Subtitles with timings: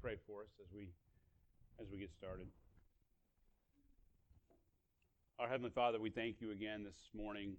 [0.00, 0.88] pray for us as we
[1.80, 2.46] as we get started.
[5.38, 7.56] Our Heavenly Father, we thank you again this morning.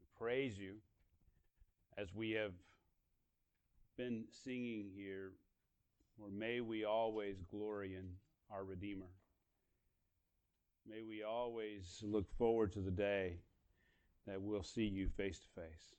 [0.00, 0.76] We praise you
[1.98, 2.52] as we have
[3.96, 5.32] been singing here,
[6.20, 8.08] or may we always glory in
[8.50, 9.10] our Redeemer.
[10.88, 13.34] May we always look forward to the day
[14.26, 15.94] that we'll see you face to face.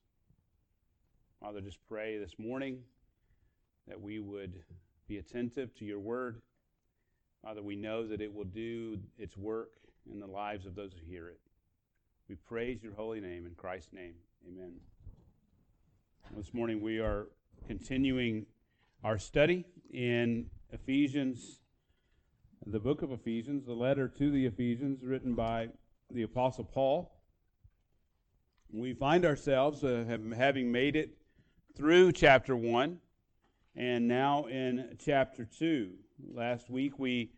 [1.39, 2.79] Father, just pray this morning
[3.87, 4.63] that we would
[5.07, 6.41] be attentive to your word.
[7.43, 9.69] Father, we know that it will do its work
[10.11, 11.39] in the lives of those who hear it.
[12.27, 14.15] We praise your holy name in Christ's name.
[14.47, 14.73] Amen.
[16.35, 17.27] This morning we are
[17.67, 18.47] continuing
[19.03, 19.63] our study
[19.93, 21.59] in Ephesians,
[22.65, 25.69] the book of Ephesians, the letter to the Ephesians written by
[26.09, 27.11] the Apostle Paul.
[28.73, 30.03] We find ourselves uh,
[30.35, 31.15] having made it
[31.77, 32.99] through chapter 1
[33.75, 35.91] and now in chapter 2.
[36.33, 37.31] Last week we,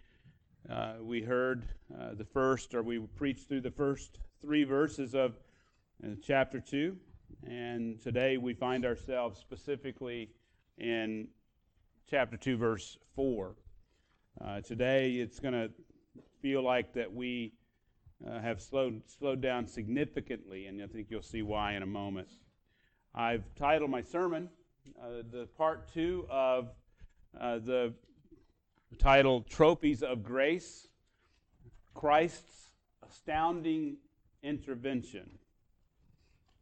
[0.70, 1.68] uh, we heard
[2.00, 5.36] uh, the first, or we preached through the first three verses of
[6.04, 6.96] uh, chapter 2,
[7.48, 10.30] and today we find ourselves specifically
[10.78, 11.28] in
[12.08, 13.56] chapter 2, verse 4.
[14.40, 15.72] Uh, today it's going to
[16.40, 17.54] feel like that we
[18.28, 22.30] uh, have slowed, slowed down significantly, and I think you'll see why in a moment.
[23.16, 24.50] I've titled my sermon,
[25.02, 26.70] uh, the part two of
[27.40, 27.94] uh, the
[28.98, 30.88] title Trophies of Grace
[31.94, 32.72] Christ's
[33.08, 33.98] Astounding
[34.44, 35.30] Intervention.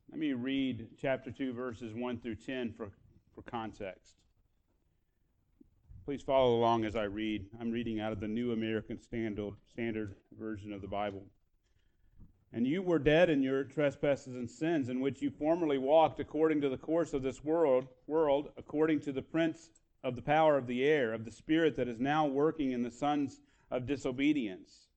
[0.10, 2.90] Let me read chapter 2, verses 1 through 10 for,
[3.34, 4.14] for context.
[6.06, 7.48] Please follow along as I read.
[7.60, 11.24] I'm reading out of the New American Standard, Standard Version of the Bible.
[12.56, 16.62] And you were dead in your trespasses and sins, in which you formerly walked according
[16.62, 19.70] to the course of this world, world, according to the prince
[20.06, 22.90] of the power of the air, of the spirit that is now working in the
[22.90, 24.88] sons of disobedience.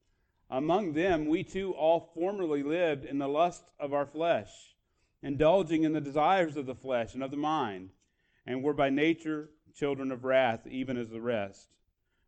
[0.48, 4.76] Among them we too all formerly lived in the lust of our flesh,
[5.20, 7.90] indulging in the desires of the flesh and of the mind,
[8.46, 11.66] and were by nature children of wrath, even as the rest.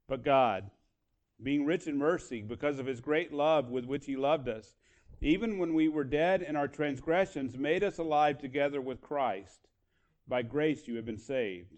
[0.09, 0.73] But God,
[1.41, 4.75] being rich in mercy, because of his great love with which he loved us,
[5.21, 9.69] even when we were dead in our transgressions, made us alive together with Christ.
[10.27, 11.75] By grace you have been saved,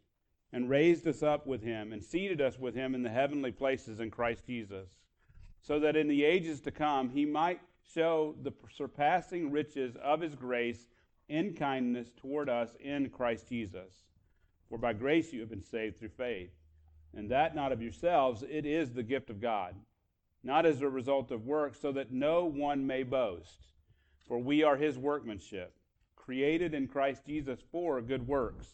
[0.52, 3.98] and raised us up with him, and seated us with him in the heavenly places
[3.98, 4.90] in Christ Jesus,
[5.60, 7.60] so that in the ages to come he might
[7.94, 10.86] show the surpassing riches of his grace
[11.28, 13.92] in kindness toward us in Christ Jesus.
[14.68, 16.50] For by grace you have been saved through faith,
[17.14, 19.74] and that not of yourselves, it is the gift of God
[20.42, 23.68] not as a result of works, so that no one may boast.
[24.26, 25.74] For we are his workmanship,
[26.16, 28.68] created in Christ Jesus for good works,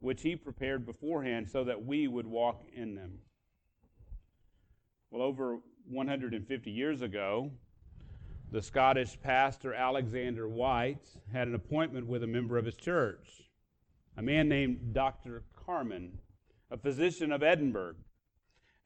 [0.00, 3.18] which he prepared beforehand so that we would walk in them.
[5.10, 5.58] Well, over
[5.88, 7.50] 150 years ago,
[8.50, 13.42] the Scottish pastor Alexander Whyte had an appointment with a member of his church,
[14.16, 15.42] a man named Dr.
[15.64, 16.18] Carman,
[16.70, 17.96] a physician of Edinburgh.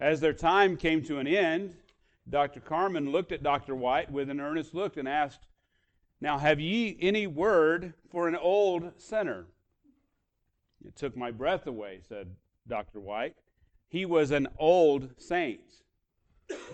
[0.00, 1.74] As their time came to an end,
[2.28, 2.60] Dr.
[2.60, 3.74] Carman looked at Dr.
[3.74, 5.46] Whyte with an earnest look and asked,
[6.20, 9.46] Now have ye any word for an old sinner?
[10.84, 12.34] It took my breath away, said
[12.66, 13.00] Dr.
[13.00, 13.36] Whyte.
[13.88, 15.60] He was an old saint.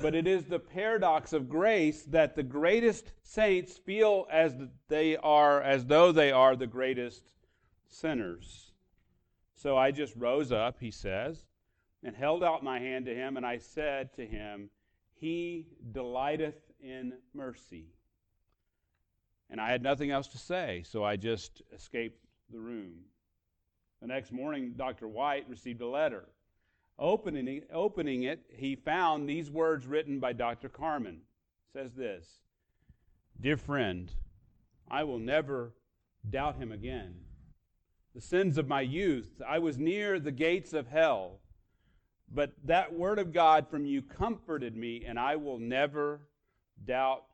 [0.00, 4.54] But it is the paradox of grace that the greatest saints feel as
[4.88, 7.32] they are as though they are the greatest
[7.88, 8.72] sinners.
[9.54, 11.44] So I just rose up, he says,
[12.02, 14.70] and held out my hand to him, and I said to him,
[15.18, 17.86] he delighteth in mercy.
[19.50, 22.94] And I had nothing else to say, so I just escaped the room.
[24.00, 25.08] The next morning, Dr.
[25.08, 26.28] Whyte received a letter.
[26.98, 30.68] Opening it, opening it, he found these words written by Dr.
[30.68, 31.16] Carman.
[31.16, 32.26] It says this
[33.40, 34.10] Dear friend,
[34.90, 35.74] I will never
[36.28, 37.14] doubt him again.
[38.14, 41.40] The sins of my youth, I was near the gates of hell.
[42.32, 46.20] But that word of God from you comforted me, and I will never
[46.84, 47.24] doubt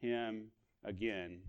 [0.00, 0.46] him
[0.84, 1.40] again.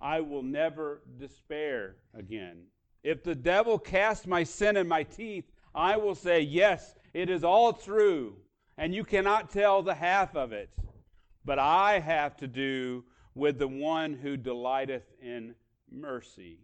[0.00, 2.62] I will never despair again.
[3.02, 7.44] If the devil casts my sin in my teeth, I will say, Yes, it is
[7.44, 8.36] all true,
[8.76, 10.70] and you cannot tell the half of it.
[11.44, 13.04] But I have to do
[13.34, 15.54] with the one who delighteth in
[15.90, 16.58] mercy.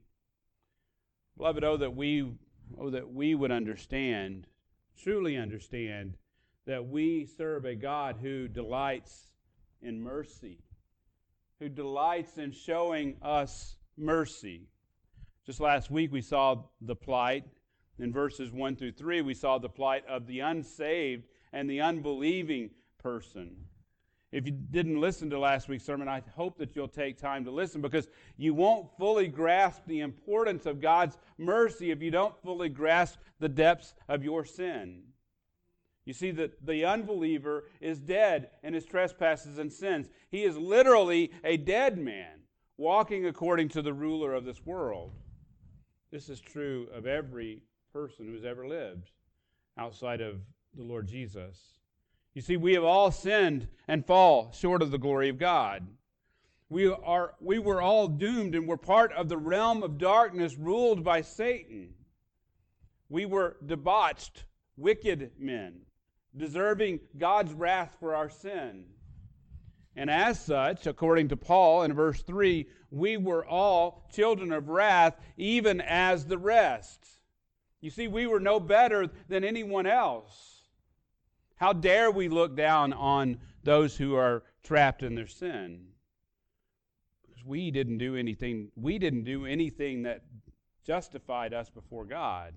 [1.36, 2.32] Beloved, oh that we
[2.78, 4.46] oh that we would understand
[5.02, 6.16] truly understand
[6.66, 9.32] that we serve a God who delights
[9.82, 10.58] in mercy,
[11.58, 14.68] who delights in showing us mercy.
[15.44, 17.44] Just last week, we saw the plight
[17.98, 22.70] In verses 1 through 3, we saw the plight of the unsaved and the unbelieving
[22.98, 23.54] person.
[24.34, 27.52] If you didn't listen to last week's sermon, I hope that you'll take time to
[27.52, 32.68] listen because you won't fully grasp the importance of God's mercy if you don't fully
[32.68, 35.04] grasp the depths of your sin.
[36.04, 40.08] You see, that the unbeliever is dead in his trespasses and sins.
[40.32, 42.40] He is literally a dead man,
[42.76, 45.12] walking according to the ruler of this world.
[46.10, 49.12] This is true of every person who's ever lived
[49.78, 50.40] outside of
[50.74, 51.78] the Lord Jesus.
[52.34, 55.86] You see, we have all sinned and fall short of the glory of God.
[56.68, 61.04] We, are, we were all doomed and were part of the realm of darkness ruled
[61.04, 61.94] by Satan.
[63.08, 64.44] We were debauched,
[64.76, 65.82] wicked men
[66.36, 68.86] deserving God's wrath for our sin.
[69.96, 75.16] And as such, according to Paul in verse 3, we were all children of wrath,
[75.36, 77.06] even as the rest.
[77.80, 80.53] You see, we were no better than anyone else.
[81.56, 85.86] How dare we look down on those who are trapped in their sin?
[87.26, 90.22] Because we didn't do anything, we didn't do anything that
[90.84, 92.54] justified us before God.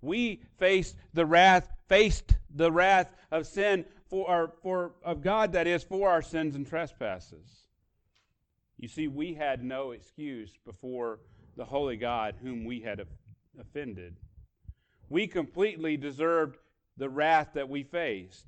[0.00, 5.66] We faced the wrath, faced the wrath of sin for our, for of God that
[5.66, 7.68] is for our sins and trespasses.
[8.76, 11.18] You see, we had no excuse before
[11.56, 13.04] the holy God whom we had
[13.60, 14.16] offended.
[15.08, 16.58] We completely deserved
[16.98, 18.46] the wrath that we faced.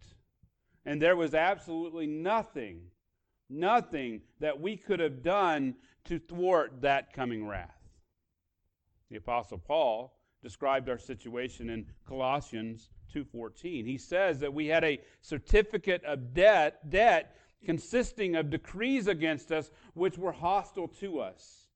[0.84, 2.82] And there was absolutely nothing,
[3.48, 7.80] nothing that we could have done to thwart that coming wrath.
[9.10, 13.84] The Apostle Paul described our situation in Colossians 2:14.
[13.84, 19.70] He says that we had a certificate of debt debt consisting of decrees against us
[19.94, 21.68] which were hostile to us.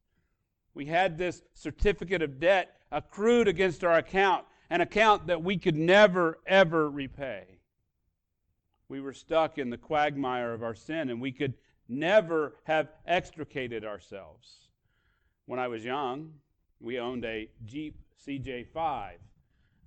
[0.73, 5.77] We had this certificate of debt accrued against our account, an account that we could
[5.77, 7.45] never ever repay.
[8.89, 11.55] We were stuck in the quagmire of our sin and we could
[11.89, 14.69] never have extricated ourselves.
[15.47, 16.33] When I was young,
[16.81, 19.13] we owned a Jeep CJ5.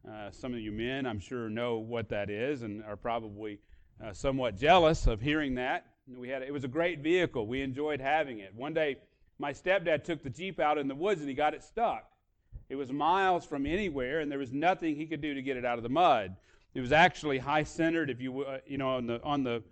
[0.08, 3.60] Uh, some of you men, I'm sure, know what that is and are probably
[4.04, 5.86] uh, somewhat jealous of hearing that.
[6.08, 7.48] We had it was a great vehicle.
[7.48, 8.54] We enjoyed having it.
[8.56, 8.98] One day,
[9.40, 12.10] my stepdad took the Jeep out in the woods and he got it stuck.
[12.70, 15.66] It was miles from anywhere, and there was nothing he could do to get it
[15.66, 16.36] out of the mud.
[16.74, 19.64] It was actually high centered, if you uh, you know, on the on the,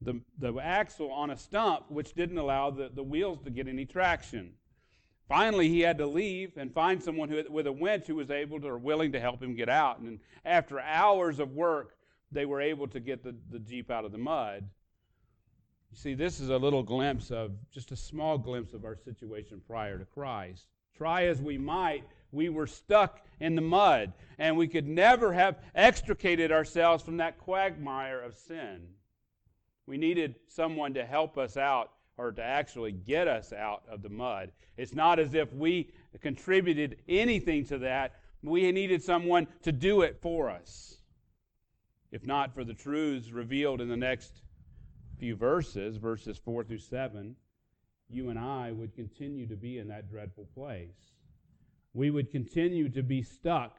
[0.00, 3.84] the the axle on a stump, which didn't allow the, the wheels to get any
[3.84, 4.52] traction.
[5.28, 8.60] Finally, he had to leave and find someone who, with a winch who was able
[8.60, 9.98] to or willing to help him get out.
[9.98, 11.96] And after hours of work,
[12.30, 14.68] they were able to get the, the Jeep out of the mud.
[15.90, 19.62] You see, this is a little glimpse of, just a small glimpse of our situation
[19.66, 20.66] prior to Christ.
[20.96, 22.04] Try as we might,
[22.34, 27.38] we were stuck in the mud, and we could never have extricated ourselves from that
[27.38, 28.88] quagmire of sin.
[29.86, 34.08] We needed someone to help us out or to actually get us out of the
[34.08, 34.52] mud.
[34.76, 35.90] It's not as if we
[36.20, 38.14] contributed anything to that.
[38.42, 40.96] We needed someone to do it for us.
[42.12, 44.42] If not for the truths revealed in the next
[45.18, 47.34] few verses, verses 4 through 7,
[48.08, 51.13] you and I would continue to be in that dreadful place.
[51.94, 53.78] We would continue to be stuck.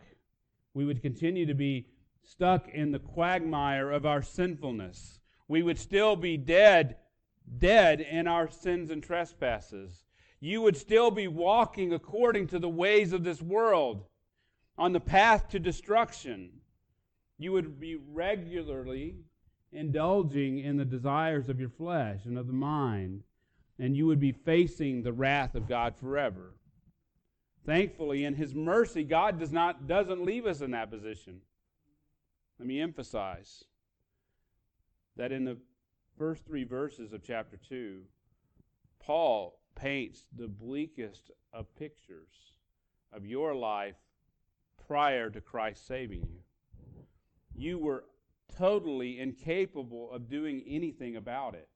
[0.73, 1.89] We would continue to be
[2.23, 5.19] stuck in the quagmire of our sinfulness.
[5.47, 6.97] We would still be dead
[7.57, 10.03] dead in our sins and trespasses.
[10.39, 14.05] You would still be walking according to the ways of this world
[14.77, 16.49] on the path to destruction.
[17.37, 19.15] You would be regularly
[19.71, 23.23] indulging in the desires of your flesh and of the mind,
[23.79, 26.54] and you would be facing the wrath of God forever.
[27.65, 31.41] Thankfully, in His mercy, God does not, doesn't leave us in that position.
[32.59, 33.63] Let me emphasize
[35.17, 35.57] that in the
[36.17, 38.01] first three verses of chapter 2,
[38.99, 42.53] Paul paints the bleakest of pictures
[43.11, 43.95] of your life
[44.87, 46.39] prior to Christ saving you.
[47.55, 48.03] You were
[48.57, 51.69] totally incapable of doing anything about it.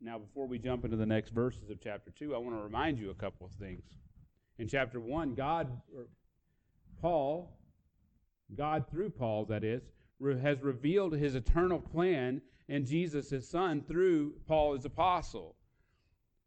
[0.00, 2.98] Now, before we jump into the next verses of chapter 2, I want to remind
[2.98, 3.82] you a couple of things.
[4.60, 5.80] In chapter 1, God,
[7.00, 7.56] Paul,
[8.54, 9.80] God through Paul, that is,
[10.42, 15.56] has revealed his eternal plan and Jesus, his son, through Paul, his apostle.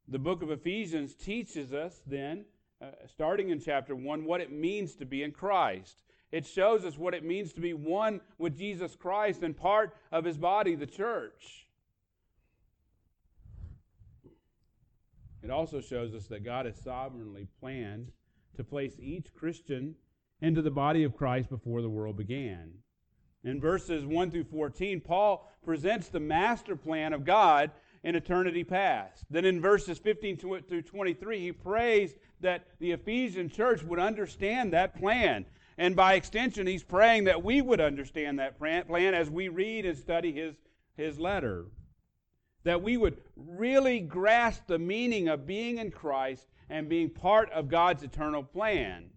[0.08, 2.46] The book of Ephesians teaches us then,
[2.80, 6.04] uh, starting in chapter 1, what it means to be in Christ.
[6.32, 10.24] It shows us what it means to be one with Jesus Christ and part of
[10.24, 11.68] his body, the church.
[15.44, 18.12] It also shows us that God has sovereignly planned
[18.56, 19.96] to place each Christian
[20.42, 22.72] into the body of Christ before the world began.
[23.44, 27.72] In verses 1 through 14, Paul presents the master plan of God
[28.04, 29.26] in eternity past.
[29.30, 34.98] Then in verses 15 through 23, he prays that the Ephesian church would understand that
[34.98, 35.46] plan.
[35.78, 39.98] And by extension, he's praying that we would understand that plan as we read and
[39.98, 40.56] study his,
[40.96, 41.66] his letter.
[42.64, 47.68] That we would really grasp the meaning of being in Christ and being part of
[47.68, 49.10] God's eternal plan.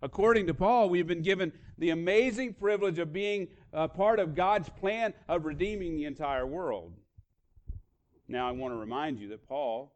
[0.00, 4.68] According to Paul, we've been given the amazing privilege of being a part of God's
[4.68, 6.92] plan of redeeming the entire world.
[8.28, 9.92] Now, I want to remind you that Paul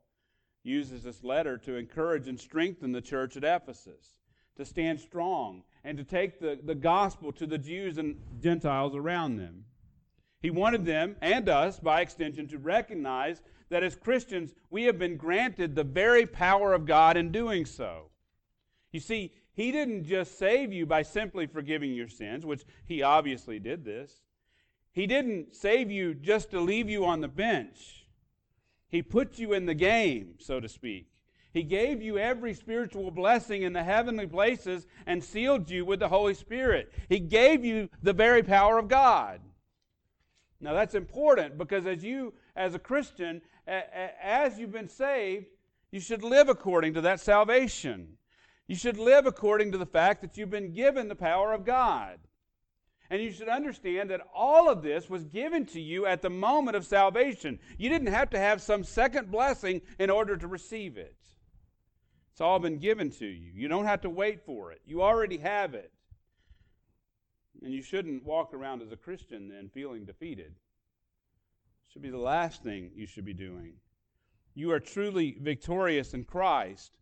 [0.63, 4.19] uses this letter to encourage and strengthen the church at Ephesus,
[4.57, 9.37] to stand strong, and to take the, the gospel to the Jews and Gentiles around
[9.37, 9.65] them.
[10.41, 15.17] He wanted them, and us, by extension, to recognize that as Christians, we have been
[15.17, 18.11] granted the very power of God in doing so.
[18.93, 23.59] You see, He didn't just save you by simply forgiving your sins, which He obviously
[23.59, 24.23] did this.
[24.93, 28.07] He didn't save you just to leave you on the bench.
[28.89, 31.09] He put you in the game, so to speak.
[31.53, 36.09] He gave you every spiritual blessing in the heavenly places and sealed you with the
[36.09, 36.93] Holy Spirit.
[37.09, 39.41] He gave you the very power of God.
[40.61, 45.47] Now that's important because as you, as a Christian, as you've been saved,
[45.91, 48.17] you should live according to that salvation.
[48.67, 52.19] You should live according to the fact that you've been given the power of God.
[53.11, 56.77] And you should understand that all of this was given to you at the moment
[56.77, 57.59] of salvation.
[57.79, 61.17] You didn't have to have some second blessing in order to receive it.
[62.33, 63.51] It's all been given to you.
[63.55, 64.83] You don't have to wait for it.
[64.85, 65.91] You already have it.
[67.63, 70.53] And you shouldn't walk around as a Christian then feeling defeated.
[70.53, 73.75] It should be the last thing you should be doing.
[74.55, 76.93] You are truly victorious in Christ.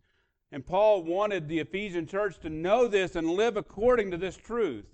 [0.53, 4.87] And Paul wanted the Ephesian church to know this and live according to this truth.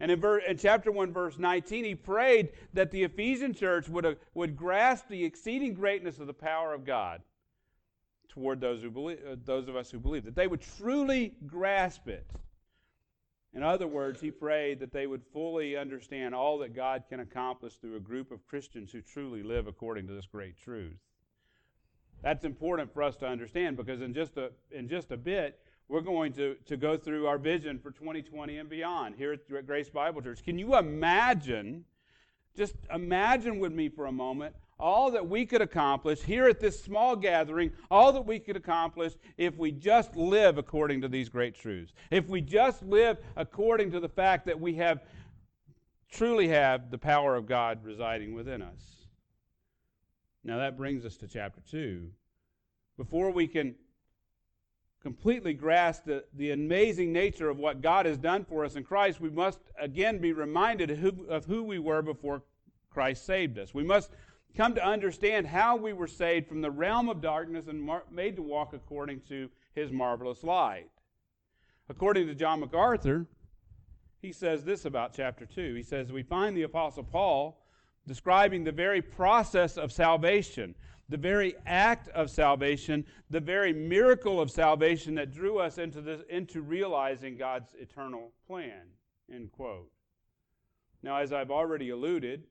[0.00, 4.04] And in, ver- in, chapter 1, verse 19, he prayed that the Ephesian church would,
[4.04, 7.22] uh, would grasp the exceeding greatness of the power of God
[8.28, 12.08] toward those, who believe, uh, those of us who believe, that they would truly grasp
[12.08, 12.26] it.
[13.54, 17.74] In other words, he prayed that they would fully understand all that God can accomplish
[17.76, 20.96] through a group of Christians who truly live according to this great truth.
[22.20, 26.00] That's important for us to understand because in just a, in just a bit, we're
[26.00, 30.22] going to, to go through our vision for 2020 and beyond here at Grace Bible
[30.22, 30.42] Church.
[30.42, 31.84] Can you imagine,
[32.56, 36.82] just imagine with me for a moment, all that we could accomplish here at this
[36.82, 41.54] small gathering, all that we could accomplish if we just live according to these great
[41.54, 41.92] truths.
[42.10, 45.02] If we just live according to the fact that we have
[46.10, 49.08] truly have the power of God residing within us.
[50.44, 52.08] Now that brings us to chapter 2.
[52.96, 53.74] Before we can
[55.02, 59.20] completely grasp the, the amazing nature of what God has done for us in Christ,
[59.20, 62.42] we must again be reminded of who, of who we were before
[62.90, 63.74] Christ saved us.
[63.74, 64.10] We must
[64.56, 68.36] come to understand how we were saved from the realm of darkness and mar- made
[68.36, 70.90] to walk according to his marvelous light.
[71.88, 73.26] According to John MacArthur,
[74.22, 75.74] he says this about chapter 2.
[75.74, 77.60] He says, We find the Apostle Paul
[78.06, 80.74] describing the very process of salvation
[81.08, 86.22] the very act of salvation, the very miracle of salvation that drew us into, this,
[86.30, 88.82] into realizing God's eternal plan.
[89.32, 89.90] End quote.
[91.02, 92.44] Now, as I've already alluded,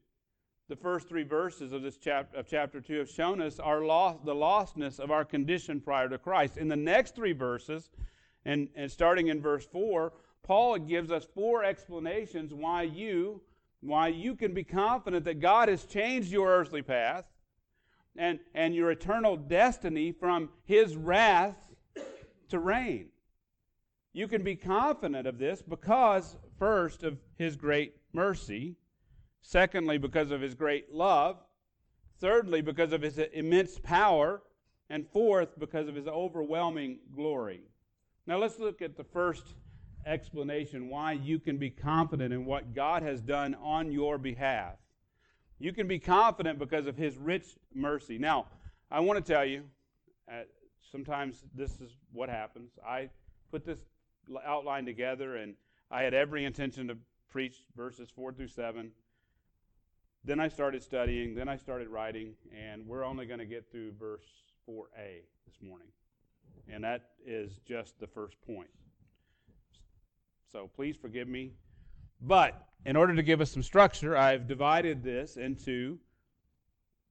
[0.73, 4.25] the first three verses of this chapter of chapter two have shown us our lost,
[4.25, 6.57] the lostness of our condition prior to Christ.
[6.57, 7.91] In the next three verses,
[8.43, 13.39] and, and starting in verse four, Paul gives us four explanations why you
[13.81, 17.27] why you can be confident that God has changed your earthly path
[18.17, 21.69] and, and your eternal destiny from his wrath
[22.49, 23.09] to reign.
[24.11, 28.75] You can be confident of this because, first, of his great mercy,
[29.43, 31.37] secondly, because of his great love,
[32.19, 34.41] thirdly, because of his immense power,
[34.89, 37.61] and fourth, because of his overwhelming glory.
[38.27, 39.55] Now, let's look at the first
[40.05, 44.75] explanation why you can be confident in what God has done on your behalf.
[45.59, 48.17] You can be confident because of his rich mercy.
[48.17, 48.47] Now,
[48.91, 49.63] I want to tell you,
[50.29, 50.43] uh,
[50.91, 52.71] sometimes this is what happens.
[52.85, 53.09] I
[53.49, 53.79] put this
[54.45, 55.55] outline together and
[55.89, 56.97] I had every intention to
[57.29, 58.91] preach verses 4 through 7.
[60.25, 63.91] Then I started studying, then I started writing, and we're only going to get through
[63.99, 64.25] verse
[64.69, 65.89] 4a this morning.
[66.71, 68.69] And that is just the first point.
[70.51, 71.51] So please forgive me.
[72.21, 75.99] But in order to give us some structure, I've divided this into,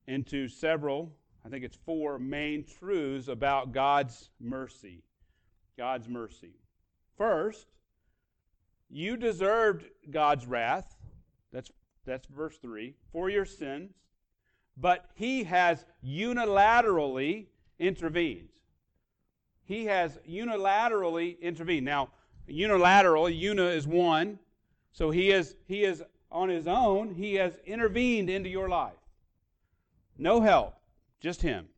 [0.06, 1.12] into several,
[1.44, 5.02] I think it's four main truths about God's mercy.
[5.76, 6.54] God's mercy.
[7.18, 7.66] First,
[8.94, 10.96] You deserved God's wrath.
[11.50, 11.70] That's,
[12.04, 12.94] that's verse 3.
[13.12, 13.92] For your sins.
[14.76, 17.46] But he has unilaterally
[17.78, 18.48] intervened.
[19.64, 21.84] He has unilaterally intervened.
[21.84, 22.10] Now,
[22.46, 24.38] unilateral, una is one.
[24.92, 28.92] So he is, he is on his own, he has intervened into your life.
[30.18, 30.74] No help,
[31.20, 31.68] just him.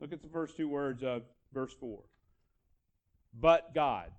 [0.00, 1.98] Look at the first two words of verse 4.
[3.38, 4.10] But God.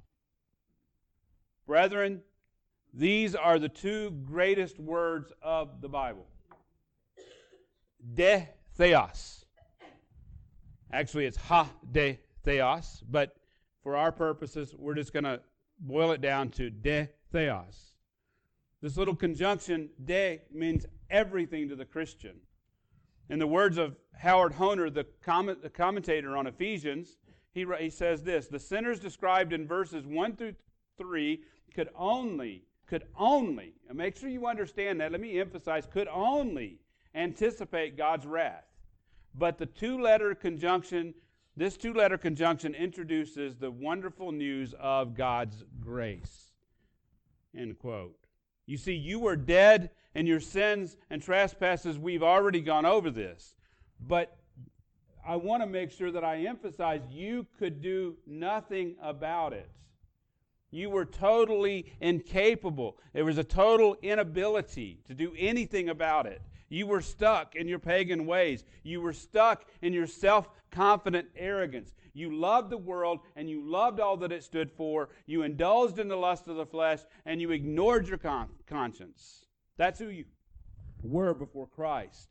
[1.68, 2.22] Brethren,
[2.94, 6.28] these are the two greatest words of the Bible.
[8.14, 9.46] De theos.
[10.92, 13.36] Actually, it's ha de theos, but
[13.82, 15.42] for our purposes, we're just going to
[15.80, 17.94] boil it down to de theos.
[18.82, 22.36] This little conjunction, de, means everything to the Christian.
[23.30, 27.18] In the words of Howard Hoehner, the, comment, the commentator on Ephesians,
[27.54, 30.56] he, he says this The sinners described in verses 1 through
[30.98, 31.42] 3
[31.74, 36.80] could only, could only, make sure you understand that, let me emphasize, could only
[37.16, 38.66] anticipate God's wrath.
[39.36, 41.14] But the two letter conjunction,
[41.56, 46.52] this two letter conjunction introduces the wonderful news of God's grace.
[47.56, 48.16] End quote.
[48.66, 51.98] You see, you were dead in your sins and trespasses.
[52.00, 53.56] We've already gone over this.
[54.00, 54.38] But
[55.26, 59.70] I want to make sure that I emphasize you could do nothing about it.
[60.74, 62.98] You were totally incapable.
[63.14, 66.42] There was a total inability to do anything about it.
[66.68, 68.66] You were stuck in your pagan ways.
[68.82, 71.94] You were stuck in your self confident arrogance.
[72.14, 75.10] You loved the world and you loved all that it stood for.
[75.28, 79.46] You indulged in the lust of the flesh and you ignored your con- conscience.
[79.78, 80.26] That's who you
[81.04, 82.30] were before Christ.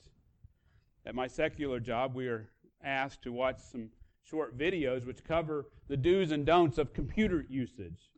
[1.07, 2.49] At my secular job, we are
[2.83, 3.91] asked to watch some
[4.25, 8.12] short videos which cover the do's and don'ts of computer usage.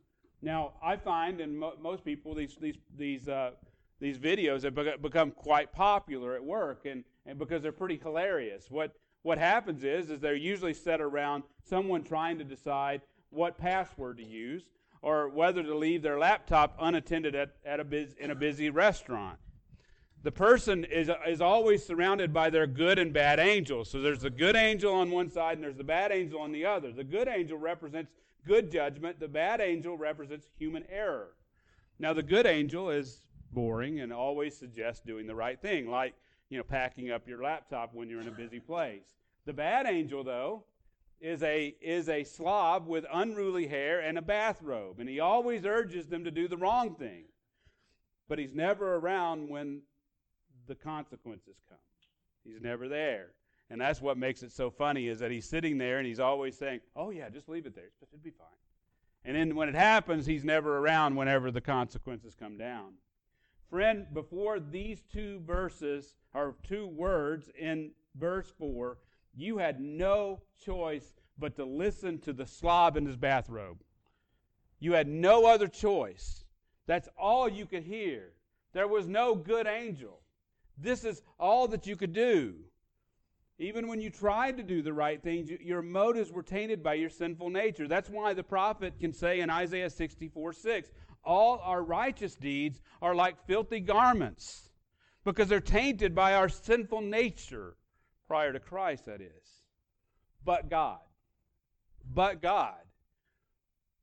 [0.45, 3.51] Now, I find in mo- most people these these these uh,
[3.99, 8.69] these videos have become quite popular at work and, and because they're pretty hilarious.
[8.69, 8.91] What,
[9.23, 14.23] what happens is, is they're usually set around someone trying to decide what password to
[14.23, 14.63] use
[15.01, 19.39] or whether to leave their laptop unattended at, at a biz, in a busy restaurant.
[20.23, 23.89] The person is, is always surrounded by their good and bad angels.
[23.89, 26.65] So there's the good angel on one side and there's the bad angel on the
[26.65, 26.91] other.
[26.91, 28.11] The good angel represents
[28.45, 31.29] good judgment, the bad angel represents human error.
[31.99, 36.13] Now, the good angel is boring and always suggests doing the right thing, like,
[36.49, 39.15] you know, packing up your laptop when you're in a busy place.
[39.45, 40.65] The bad angel, though,
[41.21, 46.07] is a, is a slob with unruly hair and a bathrobe, and he always urges
[46.07, 47.25] them to do the wrong thing.
[48.27, 49.81] But he's never around when
[50.67, 51.77] the consequences come.
[52.43, 53.29] He's never there.
[53.69, 56.57] And that's what makes it so funny is that he's sitting there and he's always
[56.57, 57.89] saying, Oh, yeah, just leave it there.
[58.01, 58.47] It'll be fine.
[59.23, 62.93] And then when it happens, he's never around whenever the consequences come down.
[63.69, 68.97] Friend, before these two verses, or two words in verse 4,
[69.35, 73.81] you had no choice but to listen to the slob in his bathrobe.
[74.79, 76.45] You had no other choice.
[76.85, 78.33] That's all you could hear.
[78.73, 80.19] There was no good angel.
[80.77, 82.55] This is all that you could do.
[83.57, 87.09] Even when you tried to do the right things, your motives were tainted by your
[87.09, 87.87] sinful nature.
[87.87, 90.91] That's why the prophet can say in Isaiah 64 6,
[91.23, 94.69] all our righteous deeds are like filthy garments
[95.23, 97.77] because they're tainted by our sinful nature
[98.27, 99.63] prior to Christ, that is.
[100.43, 100.99] But God.
[102.13, 102.75] But God.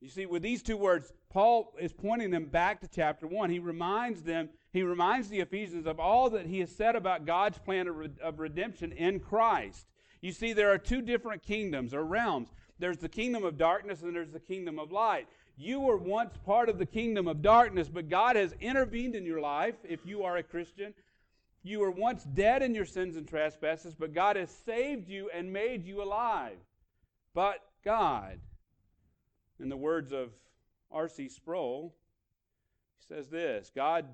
[0.02, 3.50] You see, with these two words, Paul is pointing them back to chapter 1.
[3.50, 7.58] He reminds them, he reminds the Ephesians of all that he has said about God's
[7.58, 9.86] plan of, of redemption in Christ.
[10.20, 12.48] You see, there are two different kingdoms or realms.
[12.80, 15.28] There's the kingdom of darkness and there's the kingdom of light.
[15.56, 19.40] You were once part of the kingdom of darkness, but God has intervened in your
[19.40, 20.94] life if you are a Christian.
[21.62, 25.52] You were once dead in your sins and trespasses, but God has saved you and
[25.52, 26.56] made you alive.
[27.34, 28.40] But God,
[29.62, 30.30] in the words of
[30.90, 31.28] R.C.
[31.28, 31.94] Sproul,
[32.98, 34.06] he says this God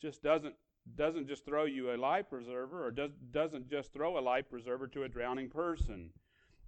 [0.00, 0.54] just doesn't
[0.96, 4.88] doesn't just throw you a life preserver or does, doesn't just throw a life preserver
[4.88, 6.10] to a drowning person.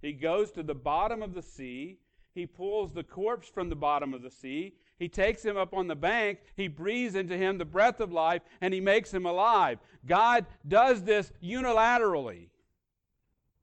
[0.01, 1.99] He goes to the bottom of the sea
[2.33, 4.73] he pulls the corpse from the bottom of the sea.
[4.97, 6.39] He takes him up on the bank.
[6.55, 9.79] He breathes into him the breath of life, and he makes him alive.
[10.05, 12.47] God does this unilaterally.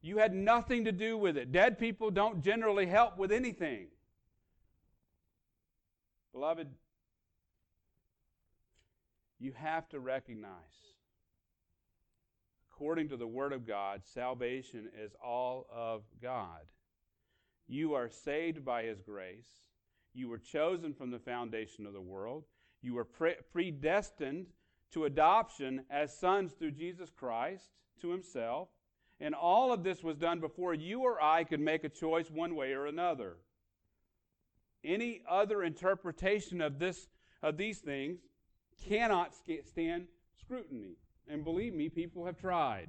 [0.02, 1.52] You had nothing to do with it.
[1.52, 3.88] Dead people don't generally help with anything.
[6.32, 6.68] Beloved,
[9.38, 10.94] you have to recognize,
[12.70, 16.60] according to the Word of God, salvation is all of God.
[17.66, 19.48] You are saved by His grace.
[20.12, 22.44] You were chosen from the foundation of the world.
[22.82, 24.46] You were pre- predestined
[24.92, 28.68] to adoption as sons through Jesus Christ to himself.
[29.20, 32.54] And all of this was done before you or I could make a choice one
[32.54, 33.36] way or another.
[34.84, 37.08] Any other interpretation of this
[37.42, 38.20] of these things
[38.88, 40.06] cannot stand
[40.38, 40.96] scrutiny.
[41.28, 42.88] And believe me, people have tried.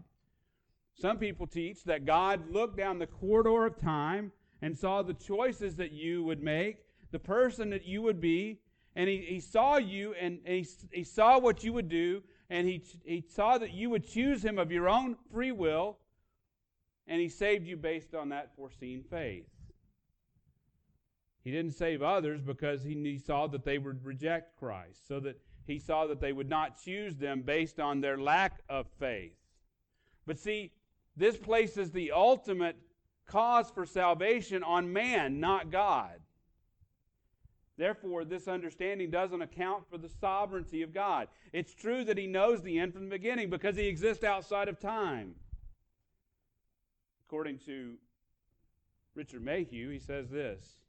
[0.93, 5.75] Some people teach that God looked down the corridor of time and saw the choices
[5.77, 6.77] that you would make,
[7.11, 8.59] the person that you would be,
[8.95, 12.83] and he, he saw you and, he, he saw what you would do, and he,
[13.03, 15.97] he saw that you would choose him of your own free will,
[17.07, 19.47] and he saved you based on that foreseen faith.
[21.43, 25.79] He didn't save others because he, saw that they would reject Christ, so that he
[25.79, 29.33] saw that they would not choose them based on their lack of faith.
[30.25, 30.71] But see,
[31.17, 32.77] this places the ultimate
[33.25, 36.19] cause for salvation on man, not God.
[37.77, 41.27] Therefore, this understanding doesn't account for the sovereignty of God.
[41.51, 44.79] It's true that He knows the end from the beginning because He exists outside of
[44.79, 45.33] time.
[47.27, 47.95] According to
[49.15, 50.80] Richard Mayhue, he says this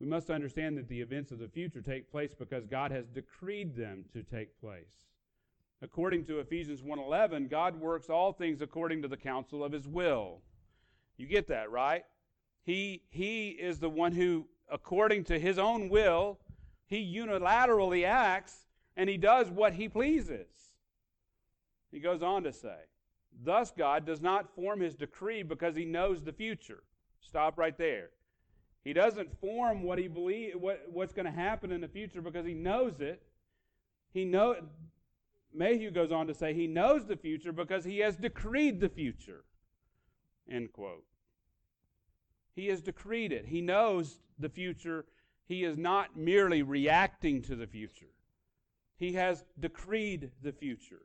[0.00, 3.76] We must understand that the events of the future take place because God has decreed
[3.76, 5.06] them to take place.
[5.82, 10.42] According to Ephesians 1:11, God works all things according to the counsel of his will.
[11.16, 12.04] You get that, right?
[12.62, 16.40] He he is the one who according to his own will,
[16.86, 20.48] he unilaterally acts and he does what he pleases.
[21.90, 22.76] He goes on to say,
[23.42, 26.82] Thus God does not form his decree because he knows the future.
[27.20, 28.10] Stop right there.
[28.86, 32.46] He doesn't form what he believe what, what's going to happen in the future because
[32.46, 33.20] he knows it.
[34.12, 34.54] He know
[35.52, 39.42] Mayhue goes on to say he knows the future because he has decreed the future.
[40.48, 41.02] End quote.
[42.54, 43.46] He has decreed it.
[43.46, 45.04] He knows the future.
[45.46, 48.14] He is not merely reacting to the future.
[48.98, 51.02] He has decreed the future.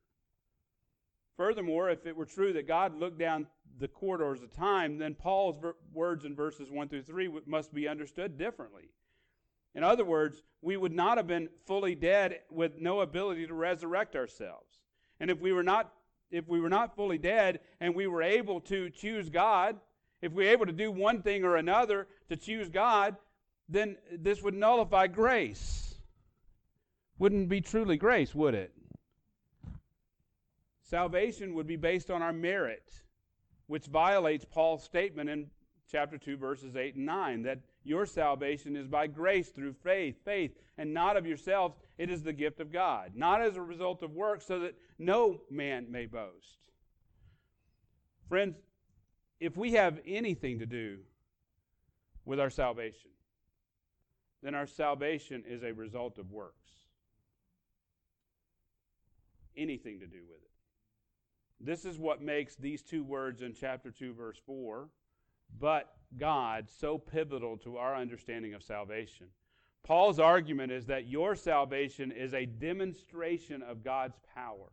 [1.41, 3.47] Furthermore, if it were true that God looked down
[3.79, 7.73] the corridors of time, then Paul's ver- words in verses 1 through 3 w- must
[7.73, 8.91] be understood differently.
[9.73, 14.15] In other words, we would not have been fully dead with no ability to resurrect
[14.15, 14.83] ourselves.
[15.19, 15.91] And if we were not
[16.29, 19.79] if we were not fully dead and we were able to choose God,
[20.21, 23.15] if we were able to do one thing or another to choose God,
[23.67, 25.95] then this would nullify grace.
[27.17, 28.71] Wouldn't be truly grace, would it?
[30.91, 32.83] Salvation would be based on our merit,
[33.67, 35.47] which violates Paul's statement in
[35.89, 40.51] chapter 2, verses 8 and 9, that your salvation is by grace through faith, faith,
[40.77, 41.77] and not of yourselves.
[41.97, 45.39] It is the gift of God, not as a result of works, so that no
[45.49, 46.57] man may boast.
[48.27, 48.57] Friends,
[49.39, 50.97] if we have anything to do
[52.25, 53.11] with our salvation,
[54.43, 56.57] then our salvation is a result of works.
[59.55, 60.50] Anything to do with it.
[61.63, 64.89] This is what makes these two words in chapter 2, verse 4
[65.59, 69.27] but God so pivotal to our understanding of salvation.
[69.83, 74.71] Paul's argument is that your salvation is a demonstration of God's power.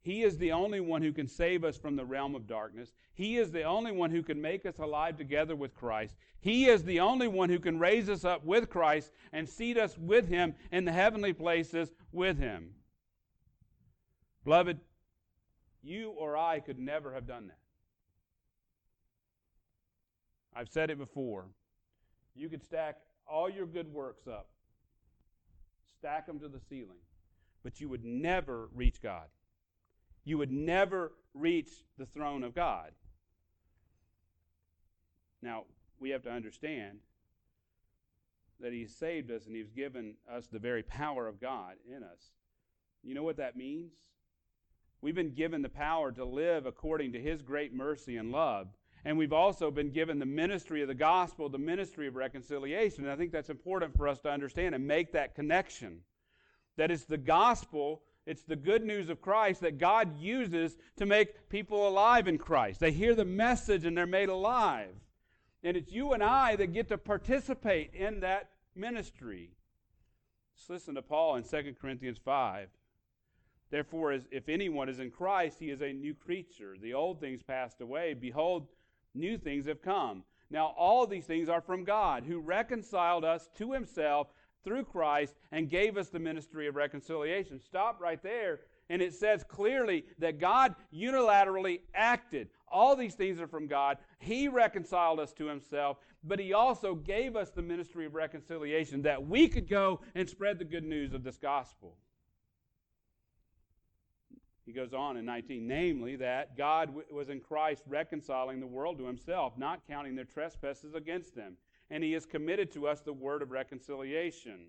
[0.00, 2.92] He is the only one who can save us from the realm of darkness.
[3.14, 6.16] He is the only one who can make us alive together with Christ.
[6.40, 9.96] He is the only one who can raise us up with Christ and seat us
[9.96, 12.70] with Him in the heavenly places with Him.
[14.42, 14.80] Beloved,
[15.82, 17.58] you or I could never have done that.
[20.54, 21.46] I've said it before.
[22.34, 24.48] You could stack all your good works up,
[25.98, 26.98] stack them to the ceiling,
[27.62, 29.26] but you would never reach God.
[30.24, 32.92] You would never reach the throne of God.
[35.42, 35.64] Now,
[35.98, 36.98] we have to understand
[38.60, 42.30] that He saved us and He's given us the very power of God in us.
[43.02, 43.92] You know what that means?
[45.02, 48.68] We've been given the power to live according to His great mercy and love
[49.04, 53.04] and we've also been given the ministry of the gospel, the ministry of reconciliation.
[53.04, 56.00] And I think that's important for us to understand and make that connection.
[56.76, 61.48] That it's the gospel, it's the good news of Christ that God uses to make
[61.48, 62.78] people alive in Christ.
[62.78, 64.94] They hear the message and they're made alive.
[65.64, 69.50] And it's you and I that get to participate in that ministry.
[70.54, 72.68] Let's listen to Paul in 2 Corinthians 5.
[73.72, 76.76] Therefore, if anyone is in Christ, he is a new creature.
[76.80, 78.14] The old things passed away.
[78.14, 78.68] Behold,
[79.14, 80.22] new things have come.
[80.50, 84.28] Now, all these things are from God, who reconciled us to himself
[84.62, 87.58] through Christ and gave us the ministry of reconciliation.
[87.58, 88.60] Stop right there
[88.92, 92.48] And it says clearly that God unilaterally acted.
[92.70, 93.96] All these things are from God.
[94.18, 99.26] He reconciled us to himself, but he also gave us the ministry of reconciliation that
[99.26, 101.96] we could go and spread the good news of this gospel.
[104.64, 108.98] He goes on in 19, namely that God w- was in Christ reconciling the world
[108.98, 111.56] to himself, not counting their trespasses against them.
[111.90, 114.68] And he has committed to us the word of reconciliation.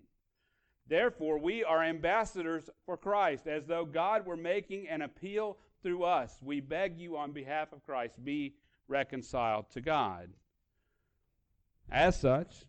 [0.86, 6.38] Therefore, we are ambassadors for Christ, as though God were making an appeal through us.
[6.42, 8.56] We beg you on behalf of Christ, be
[8.88, 10.30] reconciled to God.
[11.90, 12.64] As such,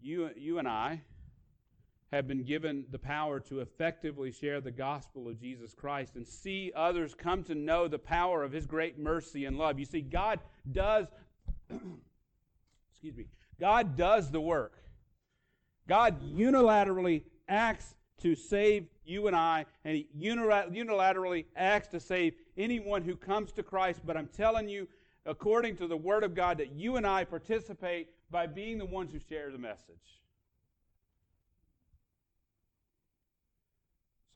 [0.00, 1.02] you, you and I
[2.12, 6.72] have been given the power to effectively share the gospel of Jesus Christ and see
[6.76, 9.78] others come to know the power of his great mercy and love.
[9.78, 10.38] You see, God
[10.70, 11.06] does,
[12.90, 13.26] excuse me,
[13.58, 14.74] God does the work.
[15.88, 23.02] God unilaterally acts to save you and I, and He unilaterally acts to save anyone
[23.02, 24.00] who comes to Christ.
[24.04, 24.88] But I'm telling you,
[25.24, 29.12] according to the Word of God, that you and I participate by being the ones
[29.12, 30.22] who share the message.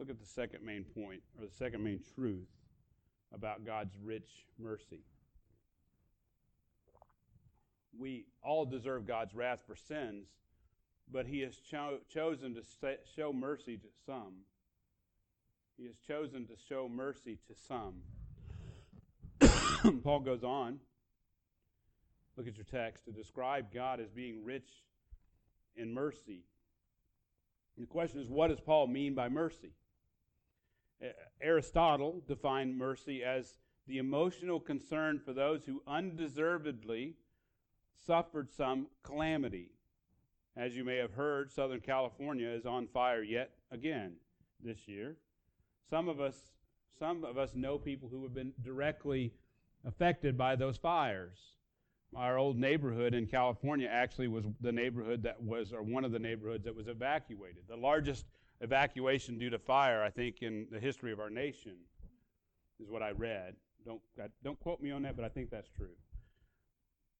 [0.00, 2.48] Let's look at the second main point, or the second main truth
[3.34, 5.02] about God's rich mercy.
[7.98, 10.28] We all deserve God's wrath for sins,
[11.12, 12.62] but He has cho- chosen to
[13.14, 14.36] show mercy to some.
[15.76, 17.96] He has chosen to show mercy to some.
[20.02, 20.78] Paul goes on,
[22.38, 24.70] look at your text, to describe God as being rich
[25.76, 26.44] in mercy.
[27.76, 29.74] And the question is, what does Paul mean by mercy?
[31.40, 37.14] Aristotle defined mercy as the emotional concern for those who undeservedly
[38.06, 39.70] suffered some calamity.
[40.56, 44.16] As you may have heard, Southern California is on fire yet again
[44.62, 45.16] this year.
[45.88, 46.52] Some of us
[46.98, 49.32] some of us know people who have been directly
[49.86, 51.38] affected by those fires.
[52.14, 56.18] Our old neighborhood in California actually was the neighborhood that was, or one of the
[56.18, 57.62] neighborhoods that was evacuated.
[57.68, 58.26] The largest
[58.60, 61.76] evacuation due to fire, I think, in the history of our nation,
[62.78, 63.54] is what I read.
[63.84, 64.00] Don't,
[64.44, 65.94] don't quote me on that, but I think that's true.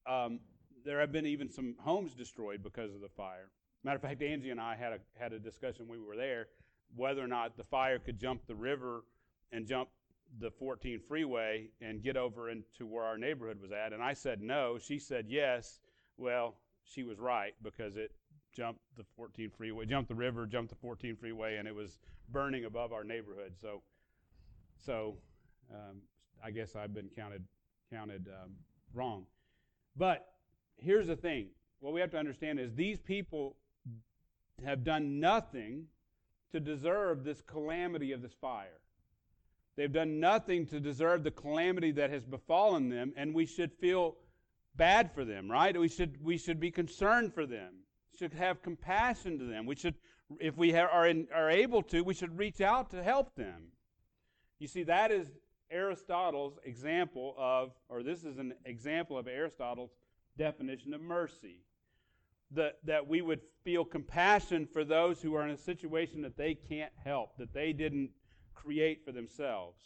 [0.07, 0.41] Um,
[0.85, 3.51] there have been even some homes destroyed because of the fire.
[3.85, 6.49] Matter of fact, Angie and I had a, had a discussion when we were there
[6.97, 9.05] whether or not the fire could jump the river
[9.53, 9.89] and jump
[10.41, 13.93] the 14 freeway and get over into where our neighborhood was at.
[13.93, 14.79] And I said no.
[14.79, 15.81] She said yes.
[16.17, 18.13] Well, she was right because it
[18.53, 21.99] jumped the 14 freeway, jumped the river, jumped the 14 freeway, and it was
[22.31, 23.55] burning above our neighborhood.
[23.61, 23.83] So,
[24.85, 25.17] so
[25.73, 25.99] um,
[26.45, 27.45] I guess I've been counted
[27.93, 28.53] counted um,
[28.95, 29.27] wrong.
[29.97, 30.27] But
[30.77, 31.49] here's the thing:
[31.81, 33.57] what we have to understand is these people
[34.65, 35.87] have done nothing
[36.53, 38.81] to deserve this calamity of this fire.
[39.77, 44.17] They've done nothing to deserve the calamity that has befallen them, and we should feel
[44.77, 45.79] bad for them, right?
[45.79, 47.75] We should we should be concerned for them
[48.19, 49.67] should have compassion to them.
[49.67, 49.95] We should,
[50.39, 53.69] if we are, in, are able to, we should reach out to help them.
[54.59, 55.29] You see, that is
[55.71, 59.93] Aristotle's example of, or this is an example of Aristotle's
[60.37, 61.65] definition of mercy.
[62.53, 66.55] That, that we would feel compassion for those who are in a situation that they
[66.55, 68.11] can't help, that they didn't
[68.55, 69.79] create for themselves.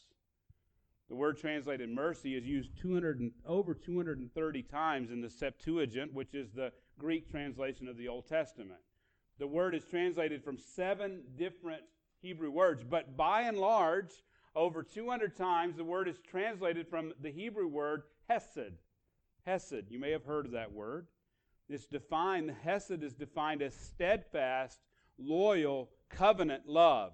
[1.08, 6.34] The word translated mercy is used 200 and, over 230 times in the Septuagint, which
[6.34, 8.80] is the Greek translation of the Old Testament.
[9.38, 11.82] The word is translated from seven different
[12.20, 14.10] Hebrew words, but by and large,
[14.54, 18.78] over 200 times, the word is translated from the Hebrew word hesed.
[19.44, 21.08] Hesed, you may have heard of that word.
[21.68, 24.78] It's defined, hesed is defined as steadfast,
[25.18, 27.12] loyal, covenant love.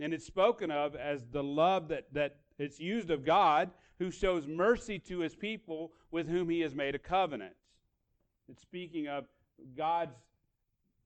[0.00, 4.46] And it's spoken of as the love that, that it's used of God who shows
[4.46, 7.54] mercy to his people with whom he has made a covenant.
[8.48, 9.26] It's speaking of
[9.76, 10.16] God's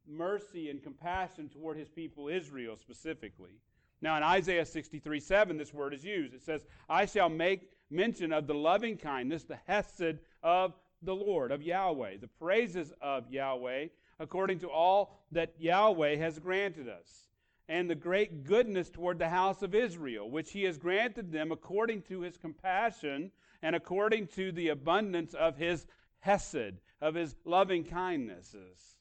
[0.09, 3.61] mercy and compassion toward his people Israel specifically.
[4.01, 6.35] Now, in Isaiah 63 7, this word is used.
[6.35, 11.53] It says, I shall make mention of the loving kindness, the hesed of the Lord,
[11.53, 13.87] of Yahweh, the praises of Yahweh,
[14.19, 17.29] according to all that Yahweh has granted us,
[17.69, 22.03] and the great goodness toward the house of Israel, which he has granted them according
[22.03, 23.31] to his compassion
[23.63, 25.87] and according to the abundance of his
[26.21, 28.97] hesed, of his loving kindnesses.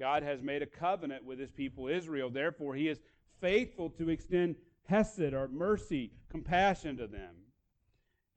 [0.00, 2.30] God has made a covenant with his people Israel.
[2.30, 2.98] Therefore, he is
[3.40, 4.56] faithful to extend
[4.88, 7.34] hesed or mercy, compassion to them.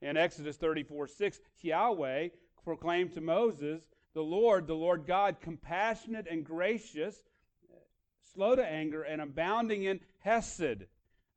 [0.02, 2.28] In Exodus 34 6, Yahweh
[2.62, 7.16] proclaimed to Moses, The Lord, the Lord God, compassionate and gracious,
[8.34, 10.84] slow to anger, and abounding in hesed,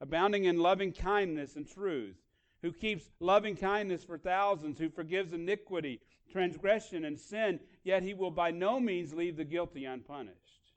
[0.01, 2.17] abounding in loving kindness and truth,
[2.61, 8.31] who keeps loving kindness for thousands, who forgives iniquity, transgression, and sin, yet he will
[8.31, 10.73] by no means leave the guilty unpunished.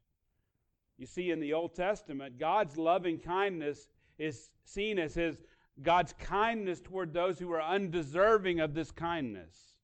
[0.98, 3.88] You see, in the Old Testament, God's loving kindness
[4.18, 5.36] is seen as his
[5.82, 9.74] God's kindness toward those who are undeserving of this kindness.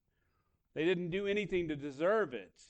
[0.74, 2.62] They didn't do anything to deserve it.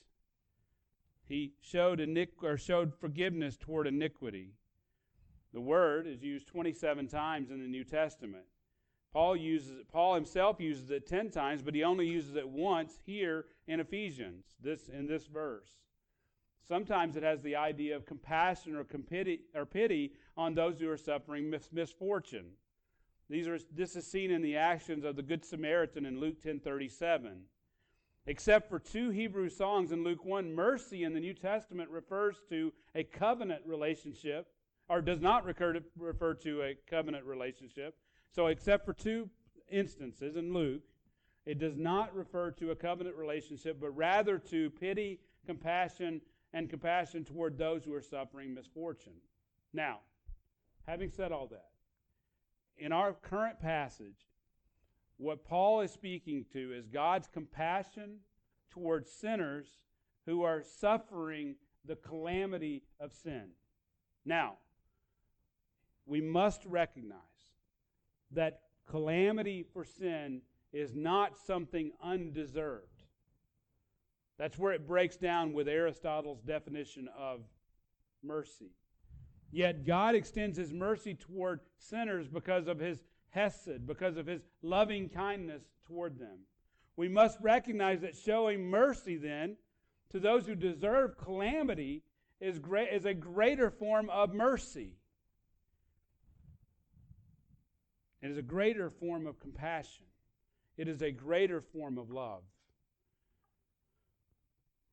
[1.27, 4.53] He showed iniqu- or showed forgiveness toward iniquity.
[5.53, 8.45] The word is used 27 times in the New Testament.
[9.13, 13.47] Paul uses Paul himself uses it 10 times, but he only uses it once here
[13.67, 15.71] in Ephesians, this in this verse.
[16.67, 20.99] Sometimes it has the idea of compassion or, compiti- or pity on those who are
[20.99, 22.51] suffering mis- misfortune.
[23.31, 27.45] These are, this is seen in the actions of the Good Samaritan in Luke 10:37.
[28.27, 32.75] Except for two Hebrew songs in Luke 1, mercy in the New Testament refers to
[32.95, 34.49] a covenant relationship,
[34.91, 37.97] or does not recur to, refer to a covenant relationship.
[38.31, 39.29] So, except for two
[39.71, 40.83] instances in Luke,
[41.47, 46.21] it does not refer to a covenant relationship, but rather to pity, compassion,
[46.53, 49.15] and compassion toward those who are suffering misfortune.
[49.73, 50.01] Now,
[50.87, 51.71] having said all that,
[52.77, 54.29] in our current passage,
[55.17, 58.19] what Paul is speaking to is God's compassion
[58.71, 59.67] towards sinners
[60.27, 63.49] who are suffering the calamity of sin.
[64.25, 64.59] Now,
[66.07, 67.19] we must recognize
[68.33, 73.03] that calamity for sin is not something undeserved.
[74.39, 77.41] That's where it breaks down with Aristotle's definition of
[78.23, 78.71] mercy.
[79.51, 85.09] Yet God extends his mercy toward sinners because of his hesed, because of his loving
[85.09, 86.41] kindness toward them.
[86.97, 89.57] We must recognize that showing mercy then
[90.11, 92.03] to those who deserve calamity
[92.41, 94.97] is, great, is a greater form of mercy.
[98.23, 100.05] It is a greater form of compassion.
[100.77, 102.43] It is a greater form of love.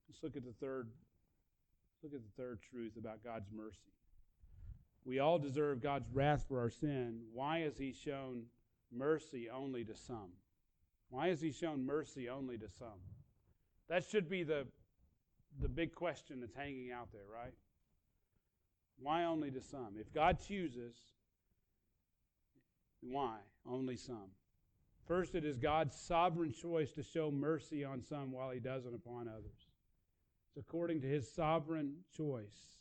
[0.09, 0.89] Let's look at the third
[2.03, 3.91] look at the third truth about God's mercy.
[5.05, 7.21] We all deserve God's wrath for our sin.
[7.33, 8.43] Why has He shown
[8.91, 10.29] mercy only to some?
[11.09, 12.99] Why has He shown mercy only to some?
[13.89, 14.67] That should be the,
[15.61, 17.53] the big question that's hanging out there, right?
[18.99, 19.95] Why only to some?
[19.99, 20.95] If God chooses,
[23.09, 23.37] why
[23.69, 24.29] only some?
[25.07, 29.27] First, it is God's sovereign choice to show mercy on some while He doesn't upon
[29.27, 29.69] others.
[30.47, 32.79] It's according to His sovereign choice.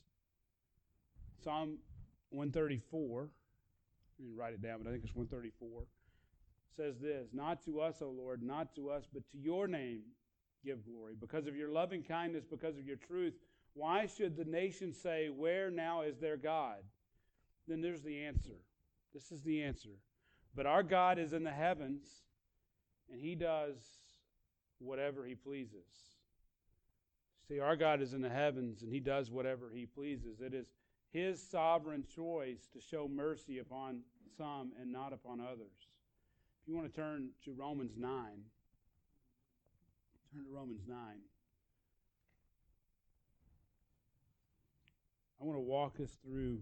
[1.42, 1.78] Psalm
[2.30, 3.28] 134,
[4.18, 5.84] let me write it down, but I think it's 134,
[6.76, 10.00] says this Not to us, O Lord, not to us, but to your name
[10.64, 11.14] give glory.
[11.20, 13.34] Because of your loving kindness, because of your truth,
[13.74, 16.78] why should the nations say, Where now is their God?
[17.68, 18.56] Then there's the answer.
[19.12, 19.90] This is the answer.
[20.56, 22.06] But our God is in the heavens,
[23.10, 23.76] and he does
[24.78, 25.86] whatever he pleases.
[27.48, 30.40] See, our God is in the heavens, and he does whatever he pleases.
[30.40, 30.66] It is
[31.10, 34.00] his sovereign choice to show mercy upon
[34.36, 35.88] some and not upon others.
[36.62, 38.10] If you want to turn to Romans 9,
[40.32, 40.96] turn to Romans 9.
[45.40, 46.60] I want to walk us through,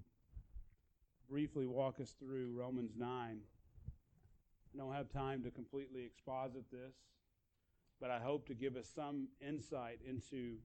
[1.30, 3.38] briefly walk us through Romans 9.
[4.74, 6.94] I don't have time to completely exposit this,
[8.00, 10.56] but I hope to give us some insight into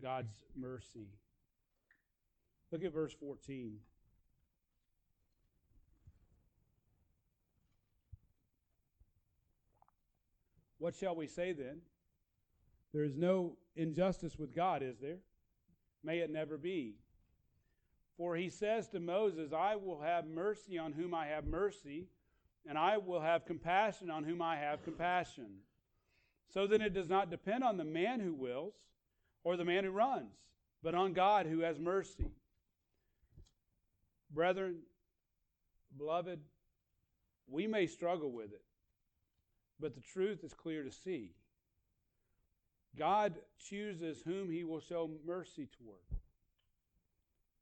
[0.00, 1.08] God's mercy.
[2.70, 3.78] Look at verse 14.
[10.78, 11.80] What shall we say then?
[12.92, 15.18] There is no injustice with God, is there?
[16.04, 16.96] May it never be.
[18.16, 22.08] For he says to Moses, I will have mercy on whom I have mercy,
[22.68, 25.46] and I will have compassion on whom I have compassion.
[26.52, 28.74] So then it does not depend on the man who wills
[29.44, 30.34] or the man who runs,
[30.82, 32.30] but on God who has mercy.
[34.30, 34.76] Brethren,
[35.96, 36.40] beloved,
[37.48, 38.62] we may struggle with it,
[39.80, 41.32] but the truth is clear to see.
[42.98, 45.98] God chooses whom he will show mercy toward.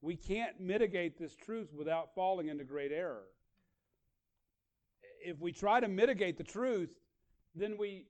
[0.03, 3.27] We can't mitigate this truth without falling into great error.
[5.23, 6.91] If we try to mitigate the truth,
[7.55, 8.07] then we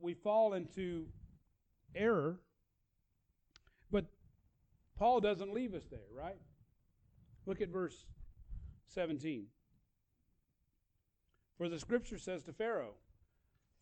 [0.00, 1.06] we fall into
[1.94, 2.38] error.
[3.90, 4.06] But
[4.98, 6.40] Paul doesn't leave us there, right?
[7.46, 8.04] Look at verse
[8.88, 9.46] 17.
[11.56, 12.94] For the scripture says to Pharaoh,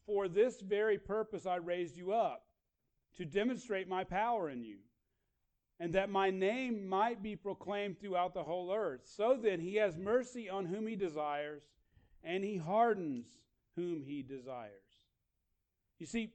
[0.07, 2.45] For this very purpose I raised you up,
[3.17, 4.79] to demonstrate my power in you,
[5.79, 9.03] and that my name might be proclaimed throughout the whole earth.
[9.05, 11.63] So then he has mercy on whom he desires,
[12.25, 13.27] and he hardens
[13.77, 14.73] whom he desires.
[15.99, 16.31] You see,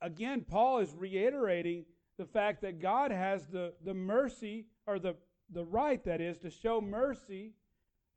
[0.00, 1.84] again, Paul is reiterating
[2.18, 5.16] the fact that God has the, the mercy, or the,
[5.52, 7.52] the right, that is, to show mercy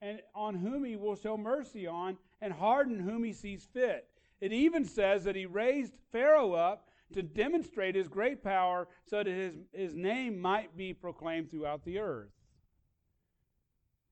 [0.01, 4.07] and on whom he will show mercy on, and harden whom he sees fit.
[4.39, 9.27] It even says that he raised Pharaoh up to demonstrate his great power so that
[9.27, 12.29] his, his name might be proclaimed throughout the earth.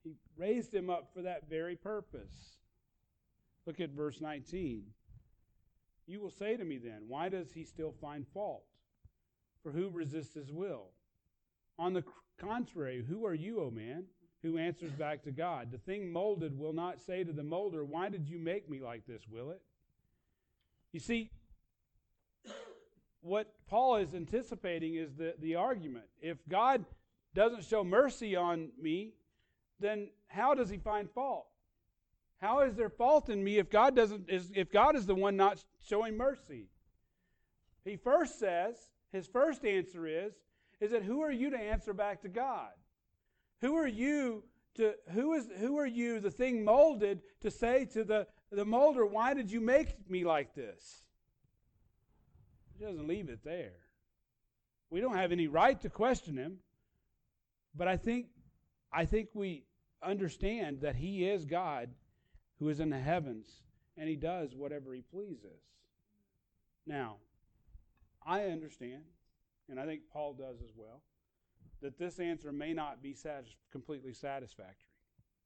[0.04, 2.57] He raised him up for that very purpose.
[3.68, 4.84] Look at verse 19.
[6.08, 8.64] You will say to me then, why does he still find fault?
[9.62, 10.86] For who resists his will?
[11.78, 12.06] On the
[12.40, 14.06] contrary, who are you, O man,
[14.42, 15.70] who answers back to God?
[15.70, 19.06] The thing molded will not say to the molder, Why did you make me like
[19.06, 19.62] this, will it?
[20.94, 21.30] You see,
[23.20, 26.06] what Paul is anticipating is the, the argument.
[26.22, 26.86] If God
[27.36, 29.12] doesn't show mercy on me,
[29.82, 31.48] then how does he find fault?
[32.40, 35.36] How is there fault in me if God doesn't is if God is the one
[35.36, 36.70] not showing mercy?
[37.84, 38.76] He first says,
[39.12, 40.34] his first answer is,
[40.80, 42.70] is that who are you to answer back to God?
[43.62, 44.44] Who are you
[44.76, 49.06] to who is who are you, the thing molded, to say to the, the molder,
[49.06, 51.04] why did you make me like this?
[52.78, 53.74] He doesn't leave it there.
[54.92, 56.58] We don't have any right to question him,
[57.76, 58.28] but I think
[58.94, 59.66] I think we
[60.04, 61.90] understand that he is God
[62.60, 63.48] who is in the heavens
[63.98, 65.62] and he does whatever he pleases.
[66.86, 67.18] Now,
[68.26, 69.04] I understand,
[69.70, 71.02] and I think Paul does as well,
[71.82, 74.92] that this answer may not be satis- completely satisfactory,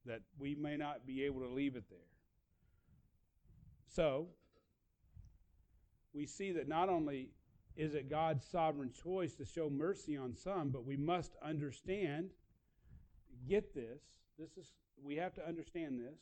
[0.05, 1.99] that we may not be able to leave it there.
[3.87, 4.27] So,
[6.13, 7.29] we see that not only
[7.75, 12.31] is it God's sovereign choice to show mercy on some, but we must understand,
[13.47, 14.01] get this,
[14.37, 16.19] this is we have to understand this,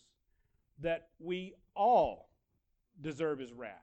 [0.82, 2.30] that we all
[3.02, 3.74] deserve his wrath.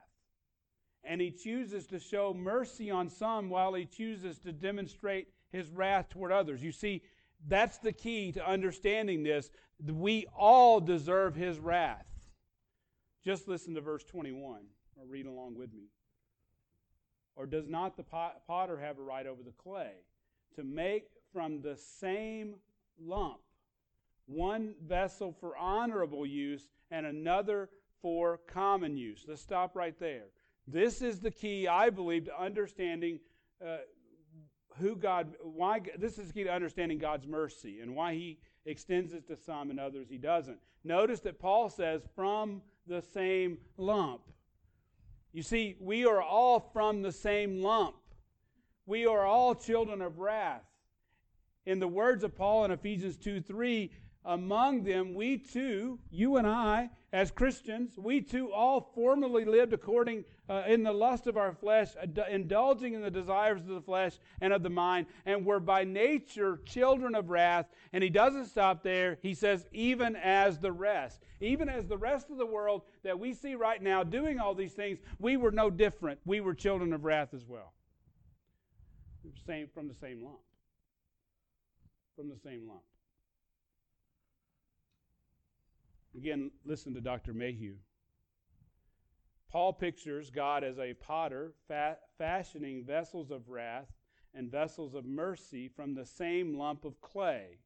[1.03, 6.09] And he chooses to show mercy on some while he chooses to demonstrate his wrath
[6.09, 6.61] toward others.
[6.61, 7.03] You see,
[7.47, 9.49] that's the key to understanding this.
[9.85, 12.05] We all deserve his wrath.
[13.23, 14.61] Just listen to verse 21
[14.97, 15.89] or read along with me.
[17.35, 19.91] Or does not the potter have a right over the clay
[20.55, 22.55] to make from the same
[22.99, 23.37] lump
[24.27, 27.69] one vessel for honorable use and another
[28.01, 29.25] for common use?
[29.27, 30.25] Let's stop right there.
[30.67, 33.19] This is the key, I believe, to understanding
[33.65, 33.77] uh,
[34.77, 39.13] who God, why, this is the key to understanding God's mercy and why He extends
[39.13, 40.59] it to some and others He doesn't.
[40.83, 44.21] Notice that Paul says, from the same lump.
[45.33, 47.95] You see, we are all from the same lump.
[48.85, 50.63] We are all children of wrath.
[51.65, 53.91] In the words of Paul in Ephesians 2 3,
[54.27, 60.25] among them, we too, you and I, as Christians, we too all formerly lived according
[60.49, 61.89] uh, in the lust of our flesh,
[62.29, 66.59] indulging in the desires of the flesh and of the mind, and were by nature
[66.65, 67.67] children of wrath.
[67.93, 69.17] And he doesn't stop there.
[69.21, 71.21] He says, even as the rest.
[71.39, 74.73] Even as the rest of the world that we see right now doing all these
[74.73, 76.19] things, we were no different.
[76.25, 77.73] We were children of wrath as well.
[79.45, 80.39] Same, from the same lump.
[82.17, 82.81] From the same lump.
[86.17, 87.31] Again, listen to Dr.
[87.31, 87.75] Mayhue.
[89.51, 93.87] Paul pictures God as a potter fa- fashioning vessels of wrath
[94.33, 97.59] and vessels of mercy from the same lump of clay.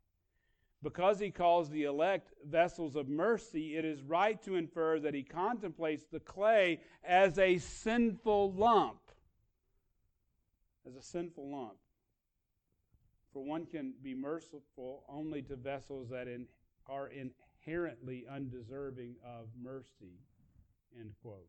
[0.83, 5.23] Because he calls the elect vessels of mercy, it is right to infer that he
[5.23, 8.99] contemplates the clay as a sinful lump.
[10.85, 11.77] As a sinful lump.
[13.31, 16.47] For one can be merciful only to vessels that are in,
[16.87, 17.09] are
[17.65, 20.19] inherently undeserving of mercy.
[20.99, 21.47] End quote.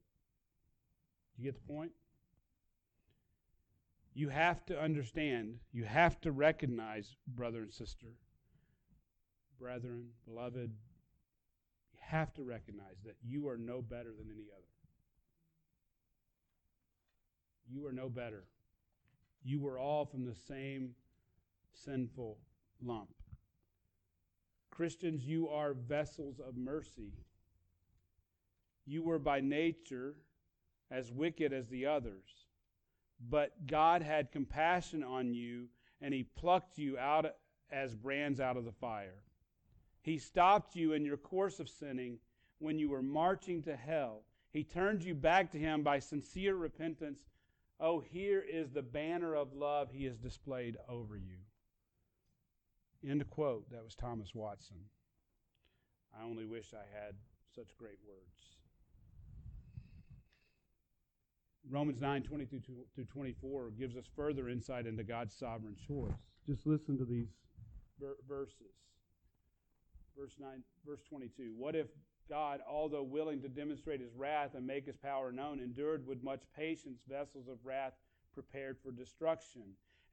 [1.36, 1.92] Do you get the point?
[4.14, 8.08] You have to understand, you have to recognize, brother and sister,
[9.58, 10.70] brethren, beloved,
[11.94, 14.66] you have to recognize that you are no better than any other.
[17.70, 18.44] You are no better.
[19.42, 20.90] You were all from the same
[21.72, 22.36] sinful
[22.84, 23.08] lump.
[24.72, 27.12] Christians, you are vessels of mercy.
[28.86, 30.16] You were by nature
[30.90, 32.46] as wicked as the others.
[33.30, 35.68] But God had compassion on you,
[36.00, 37.26] and He plucked you out
[37.70, 39.22] as brands out of the fire.
[40.00, 42.18] He stopped you in your course of sinning
[42.58, 44.22] when you were marching to hell.
[44.52, 47.20] He turned you back to Him by sincere repentance.
[47.78, 51.36] Oh, here is the banner of love He has displayed over you.
[53.08, 53.70] End quote.
[53.70, 54.76] That was Thomas Watson.
[56.18, 57.14] I only wish I had
[57.54, 58.56] such great words.
[61.70, 62.60] Romans 9 22
[62.94, 66.12] through 24 gives us further insight into God's sovereign choice.
[66.46, 67.28] Just listen to these
[68.00, 68.74] ver- verses.
[70.18, 71.54] Verse 9, verse 22.
[71.56, 71.86] What if
[72.28, 76.42] God, although willing to demonstrate his wrath and make his power known, endured with much
[76.56, 77.94] patience vessels of wrath
[78.34, 79.62] prepared for destruction?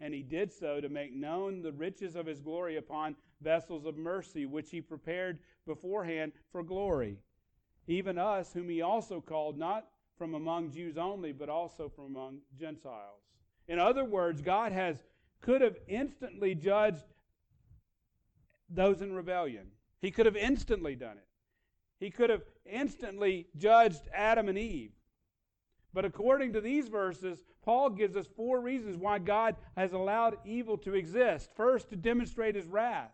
[0.02, 3.98] And he did so to make known the riches of his glory upon vessels of
[3.98, 7.18] mercy, which he prepared beforehand for glory.
[7.88, 9.88] Even us, whom he also called, not
[10.18, 13.22] from among Jews only, but also from among Gentiles.
[13.68, 15.04] In other words, God has
[15.42, 17.06] could have instantly judged
[18.70, 19.68] those in rebellion.
[20.02, 21.28] He could have instantly done it.
[22.00, 24.92] He could have instantly judged Adam and Eve.
[25.94, 30.78] But according to these verses, Paul gives us four reasons why God has allowed evil
[30.80, 31.50] to exist.
[31.56, 33.12] First, to demonstrate his wrath.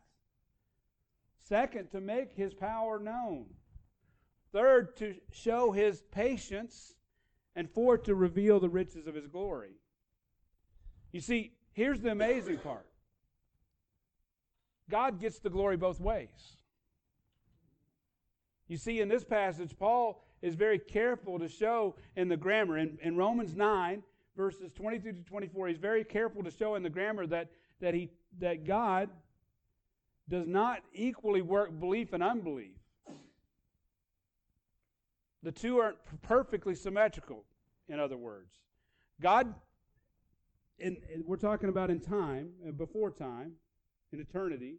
[1.37, 3.45] Second, to make his power known.
[4.51, 6.95] Third, to show his patience.
[7.55, 9.75] And fourth, to reveal the riches of his glory.
[11.13, 12.85] You see, here's the amazing part
[14.89, 16.57] God gets the glory both ways.
[18.67, 22.77] You see, in this passage, Paul is very careful to show in the grammar.
[22.77, 24.03] In, in Romans 9,
[24.37, 27.49] verses 22 to 24, he's very careful to show in the grammar that,
[27.81, 29.09] that, he, that God
[30.29, 32.75] does not equally work belief and unbelief.
[35.41, 37.43] The two aren't perfectly symmetrical,
[37.87, 38.53] in other words.
[39.19, 39.51] God,
[40.77, 43.53] in, we're talking about in time, uh, before time,
[44.13, 44.75] in eternity,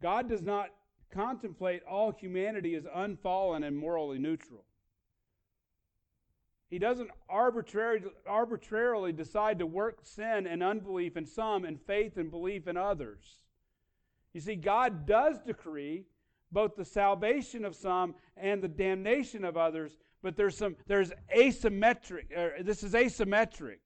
[0.00, 0.68] God does not
[1.12, 4.64] contemplate all humanity as unfallen and morally neutral.
[6.72, 12.30] He doesn't arbitrarily, arbitrarily decide to work sin and unbelief in some and faith and
[12.30, 13.42] belief in others.
[14.32, 16.06] You see, God does decree
[16.50, 22.34] both the salvation of some and the damnation of others, but there's some there's asymmetric
[22.34, 23.80] uh, this is asymmetric.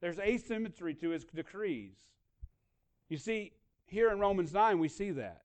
[0.00, 1.94] There's asymmetry to his decrees.
[3.08, 3.52] You see,
[3.86, 5.42] here in Romans 9 we see that.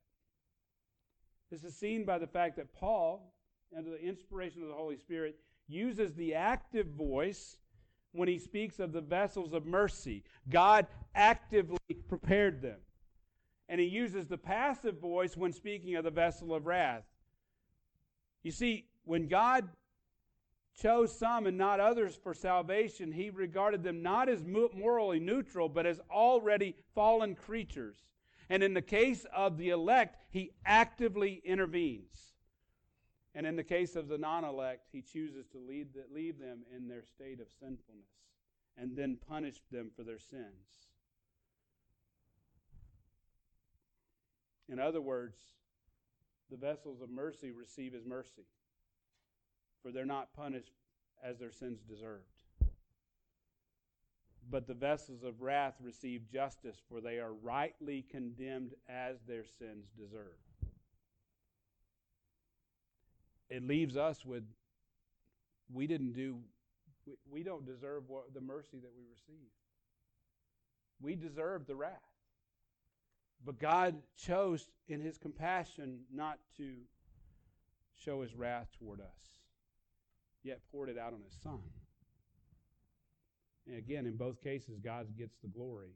[1.51, 3.35] This is seen by the fact that Paul,
[3.77, 5.37] under the inspiration of the Holy Spirit,
[5.67, 7.57] uses the active voice
[8.11, 10.23] when he speaks of the vessels of mercy.
[10.49, 12.79] God actively prepared them.
[13.69, 17.03] And he uses the passive voice when speaking of the vessel of wrath.
[18.43, 19.67] You see, when God
[20.81, 25.85] chose some and not others for salvation, he regarded them not as morally neutral, but
[25.85, 27.97] as already fallen creatures.
[28.49, 32.33] And in the case of the elect, he actively intervenes.
[33.37, 36.63] And in the case of the non elect, he chooses to lead the, leave them
[36.75, 38.09] in their state of sinfulness
[38.75, 40.87] and then punish them for their sins.
[44.67, 45.37] In other words,
[46.49, 48.47] the vessels of mercy receive his mercy,
[49.83, 50.73] for they're not punished
[51.23, 52.23] as their sins deserved.
[54.49, 59.85] But the vessels of wrath receive justice, for they are rightly condemned as their sins
[59.95, 60.37] deserve.
[63.49, 64.43] It leaves us with
[65.73, 66.37] we didn't do,
[67.05, 69.49] we, we don't deserve what, the mercy that we receive.
[71.01, 71.91] We deserve the wrath.
[73.45, 76.73] But God chose in his compassion not to
[77.95, 79.39] show his wrath toward us,
[80.43, 81.59] yet poured it out on his son.
[83.67, 85.91] And again, in both cases, God gets the glory.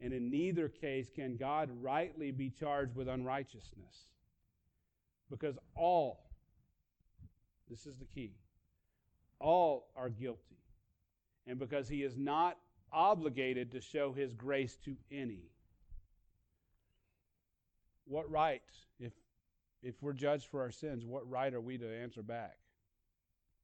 [0.00, 4.13] And in neither case can God rightly be charged with unrighteousness.
[5.30, 6.20] Because all,
[7.68, 8.32] this is the key,
[9.40, 10.58] all are guilty.
[11.46, 12.56] And because he is not
[12.92, 15.50] obligated to show his grace to any.
[18.06, 18.62] What right,
[19.00, 19.12] if,
[19.82, 22.56] if we're judged for our sins, what right are we to answer back?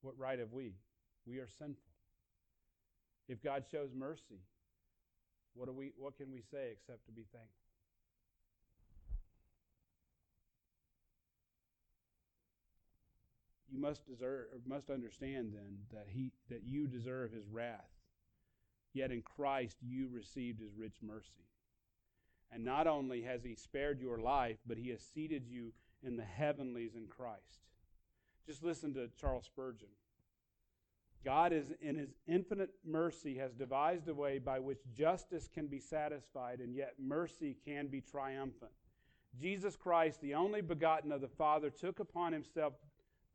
[0.03, 0.75] What right have we?
[1.27, 1.77] We are sinful.
[3.29, 4.41] If God shows mercy,
[5.55, 7.60] what, do we, what can we say except to be thankful?
[13.71, 17.91] You must deserve, must understand then that he that you deserve his wrath.
[18.93, 21.47] Yet in Christ you received his rich mercy.
[22.53, 26.25] And not only has he spared your life, but he has seated you in the
[26.25, 27.61] heavenlies in Christ.
[28.47, 29.89] Just listen to Charles Spurgeon.
[31.25, 35.79] God is in his infinite mercy has devised a way by which justice can be
[35.79, 38.73] satisfied and yet mercy can be triumphant.
[39.39, 42.73] Jesus Christ, the only begotten of the Father, took upon himself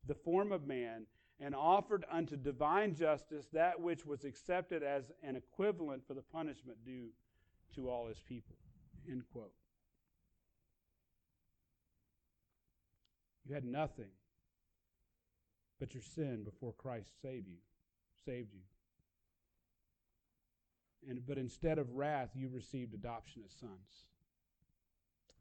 [0.07, 1.05] the form of man,
[1.39, 6.77] and offered unto divine justice that which was accepted as an equivalent for the punishment
[6.85, 7.09] due
[7.75, 8.55] to all his people.
[9.09, 9.51] End quote.
[13.47, 14.09] You had nothing
[15.79, 17.57] but your sin before Christ saved you,
[18.25, 18.61] saved you.
[21.07, 24.09] And, but instead of wrath, you received adoption as sons,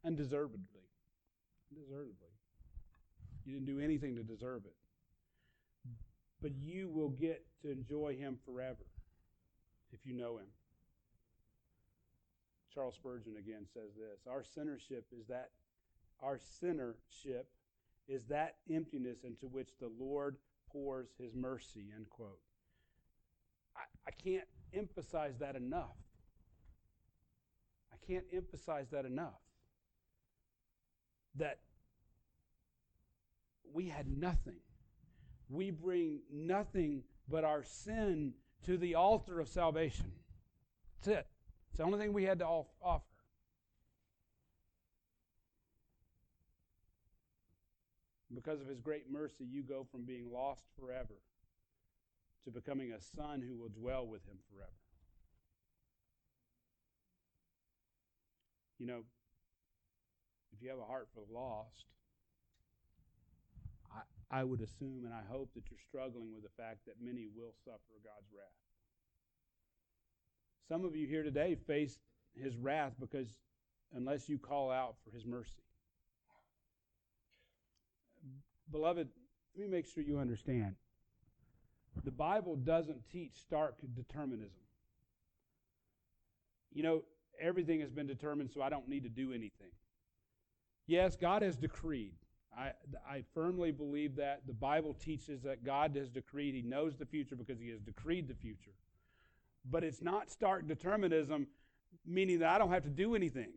[0.05, 0.91] undeservedly,
[1.71, 2.34] undeservedly.
[3.45, 4.74] You didn't do anything to deserve it.
[6.40, 8.86] But you will get to enjoy him forever
[9.92, 10.47] if you know him.
[12.74, 15.51] Charles Spurgeon again says this Our sinnership is that,
[16.20, 17.45] our sinnership
[18.09, 20.36] is that emptiness into which the Lord
[20.70, 22.40] pours his mercy, end quote.
[23.76, 25.97] I, I can't emphasize that enough.
[27.92, 29.40] I can't emphasize that enough.
[31.36, 31.61] That
[33.73, 34.61] we had nothing.
[35.49, 38.35] We bring nothing but our sin
[38.67, 40.12] to the altar of salvation.
[40.97, 41.27] That's it.
[41.71, 43.05] It's the only thing we had to offer.
[48.35, 51.21] Because of his great mercy, you go from being lost forever
[52.45, 54.71] to becoming a son who will dwell with him forever.
[58.79, 59.03] You know,
[60.53, 61.87] if you have a heart for the lost,
[64.35, 67.55] I, would assume and I hope that you're struggling with the fact that many will
[67.64, 68.45] suffer God's wrath.
[70.68, 71.99] Some of you here today face
[72.35, 73.28] his wrath because
[73.95, 75.62] unless you call out for his mercy.
[78.70, 79.09] Beloved,
[79.57, 80.74] let me make sure you understand.
[82.03, 84.62] The Bible doesn't teach stark determinism.
[86.72, 87.03] You know,
[87.41, 89.70] everything has been determined, so I don't need to do anything.
[90.87, 92.14] Yes, God has decreed.
[92.57, 92.73] I,
[93.09, 94.43] I firmly believe that.
[94.47, 96.55] The Bible teaches that God has decreed.
[96.55, 98.73] He knows the future because He has decreed the future
[99.71, 101.47] but it's not stark determinism,
[102.07, 103.51] meaning that I don't have to do anything.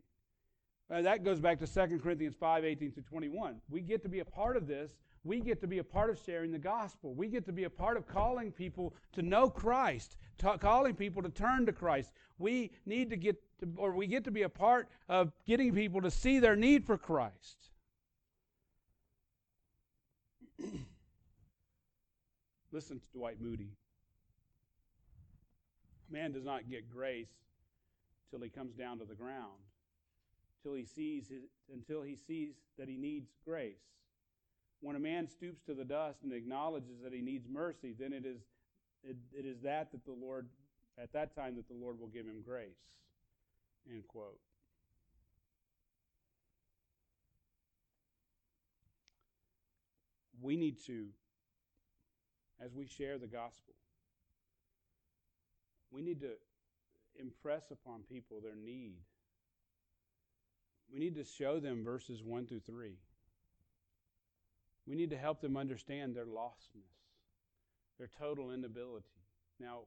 [0.90, 3.60] Uh, that goes back to 2 Corinthians 5 18 through 21.
[3.68, 4.92] We get to be a part of this.
[5.24, 7.12] We get to be a part of sharing the gospel.
[7.12, 10.16] We get to be a part of calling people to know Christ,
[10.60, 12.12] calling people to turn to Christ.
[12.38, 16.00] We need to get to, or we get to be a part of getting people
[16.00, 17.70] to see their need for Christ.
[22.72, 23.70] Listen to Dwight Moody.
[26.10, 27.30] Man does not get grace
[28.30, 29.58] till he comes down to the ground,
[30.62, 31.42] till he sees his,
[31.72, 33.80] until he sees that he needs grace.
[34.80, 38.24] When a man stoops to the dust and acknowledges that he needs mercy, then it
[38.24, 38.40] is
[39.04, 40.48] it, it is that that the Lord
[41.00, 42.78] at that time that the Lord will give him grace.
[43.90, 44.38] End quote.
[50.40, 51.06] We need to,
[52.64, 53.74] as we share the gospel,
[55.90, 56.32] we need to
[57.18, 58.94] impress upon people their need.
[60.92, 62.94] We need to show them verses 1 through 3.
[64.86, 66.94] We need to help them understand their lostness,
[67.98, 69.06] their total inability.
[69.60, 69.80] Now,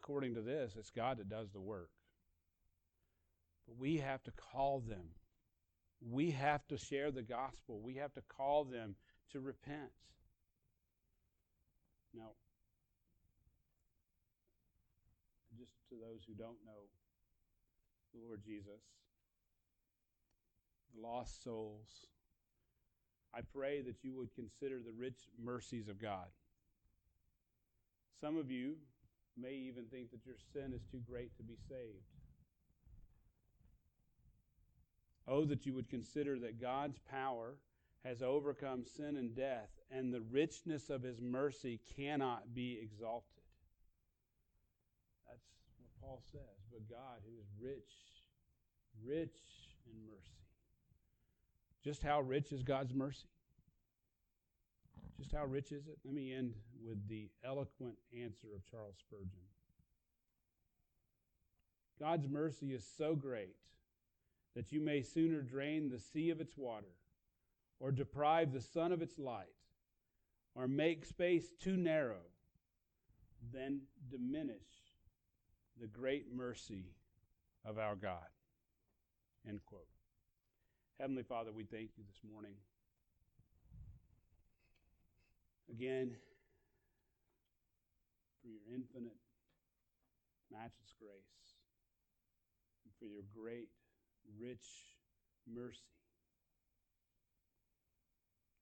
[0.00, 1.90] according to this, it's God that does the work.
[3.66, 5.06] But we have to call them.
[6.10, 7.80] We have to share the gospel.
[7.82, 8.94] We have to call them
[9.32, 9.90] to repent.
[12.14, 12.30] Now,
[15.58, 16.88] just to those who don't know
[18.12, 18.82] the Lord Jesus,
[20.94, 21.88] the lost souls.
[23.34, 26.28] I pray that you would consider the rich mercies of God.
[28.20, 28.74] Some of you
[29.36, 32.13] may even think that your sin is too great to be saved.
[35.26, 37.54] Oh, that you would consider that God's power
[38.04, 43.42] has overcome sin and death, and the richness of his mercy cannot be exalted.
[45.26, 45.40] That's
[45.78, 47.90] what Paul says, but God who is rich,
[49.02, 49.38] rich
[49.86, 50.34] in mercy.
[51.82, 53.28] Just how rich is God's mercy?
[55.18, 55.98] Just how rich is it?
[56.04, 56.54] Let me end
[56.84, 59.28] with the eloquent answer of Charles Spurgeon.
[61.98, 63.54] God's mercy is so great
[64.54, 66.94] that you may sooner drain the sea of its water,
[67.80, 69.46] or deprive the sun of its light,
[70.54, 72.22] or make space too narrow,
[73.52, 73.80] than
[74.10, 74.56] diminish
[75.80, 76.84] the great mercy
[77.64, 78.28] of our God.
[79.46, 79.88] End quote.
[81.00, 82.54] Heavenly Father, we thank you this morning.
[85.70, 86.12] Again,
[88.40, 89.16] for your infinite,
[90.52, 91.58] matchless grace,
[92.84, 93.70] and for your great,
[94.40, 94.64] rich
[95.46, 95.80] mercy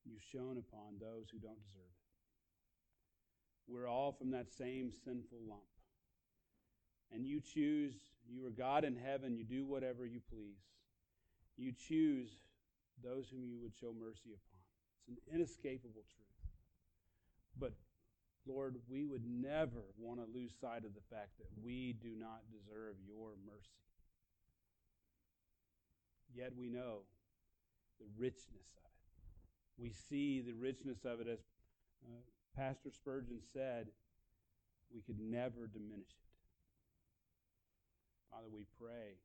[0.04, 3.72] you've shown upon those who don't deserve it.
[3.72, 5.62] We're all from that same sinful lump
[7.12, 7.94] and you choose,
[8.28, 10.58] you are God in heaven, you do whatever you please.
[11.56, 12.30] You choose
[13.04, 14.60] those whom you would show mercy upon.
[14.96, 16.40] It's an inescapable truth.
[17.58, 17.72] But
[18.46, 22.40] Lord, we would never want to lose sight of the fact that we do not
[22.50, 23.76] deserve your mercy.
[26.34, 27.00] Yet we know
[27.98, 29.82] the richness of it.
[29.82, 31.38] We see the richness of it as
[32.04, 32.20] uh,
[32.56, 33.88] Pastor Spurgeon said,
[34.94, 36.22] we could never diminish it.
[38.30, 39.16] Father, we pray,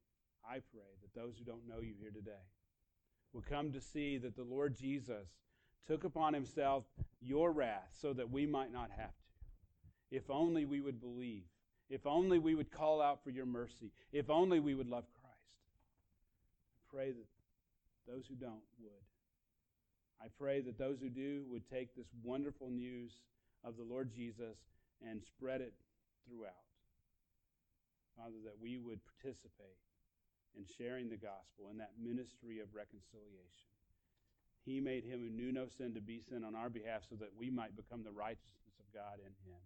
[0.46, 2.32] I pray, that those who don't know you here today
[3.34, 5.28] will come to see that the Lord Jesus
[5.88, 6.84] took upon himself
[7.22, 10.16] your wrath so that we might not have to.
[10.16, 11.44] If only we would believe.
[11.90, 13.92] If only we would call out for your mercy.
[14.12, 15.17] If only we would love Christ.
[16.98, 17.30] Pray that
[18.10, 19.06] those who don't would.
[20.18, 23.14] I pray that those who do would take this wonderful news
[23.62, 24.58] of the Lord Jesus
[25.06, 25.78] and spread it
[26.26, 26.66] throughout.
[28.18, 29.78] Father, that we would participate
[30.58, 33.70] in sharing the gospel in that ministry of reconciliation.
[34.66, 37.38] He made him who knew no sin to be sin on our behalf so that
[37.38, 39.62] we might become the righteousness of God in him.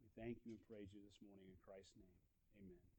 [0.00, 2.16] We thank you and praise you this morning in Christ's name.
[2.64, 2.93] Amen.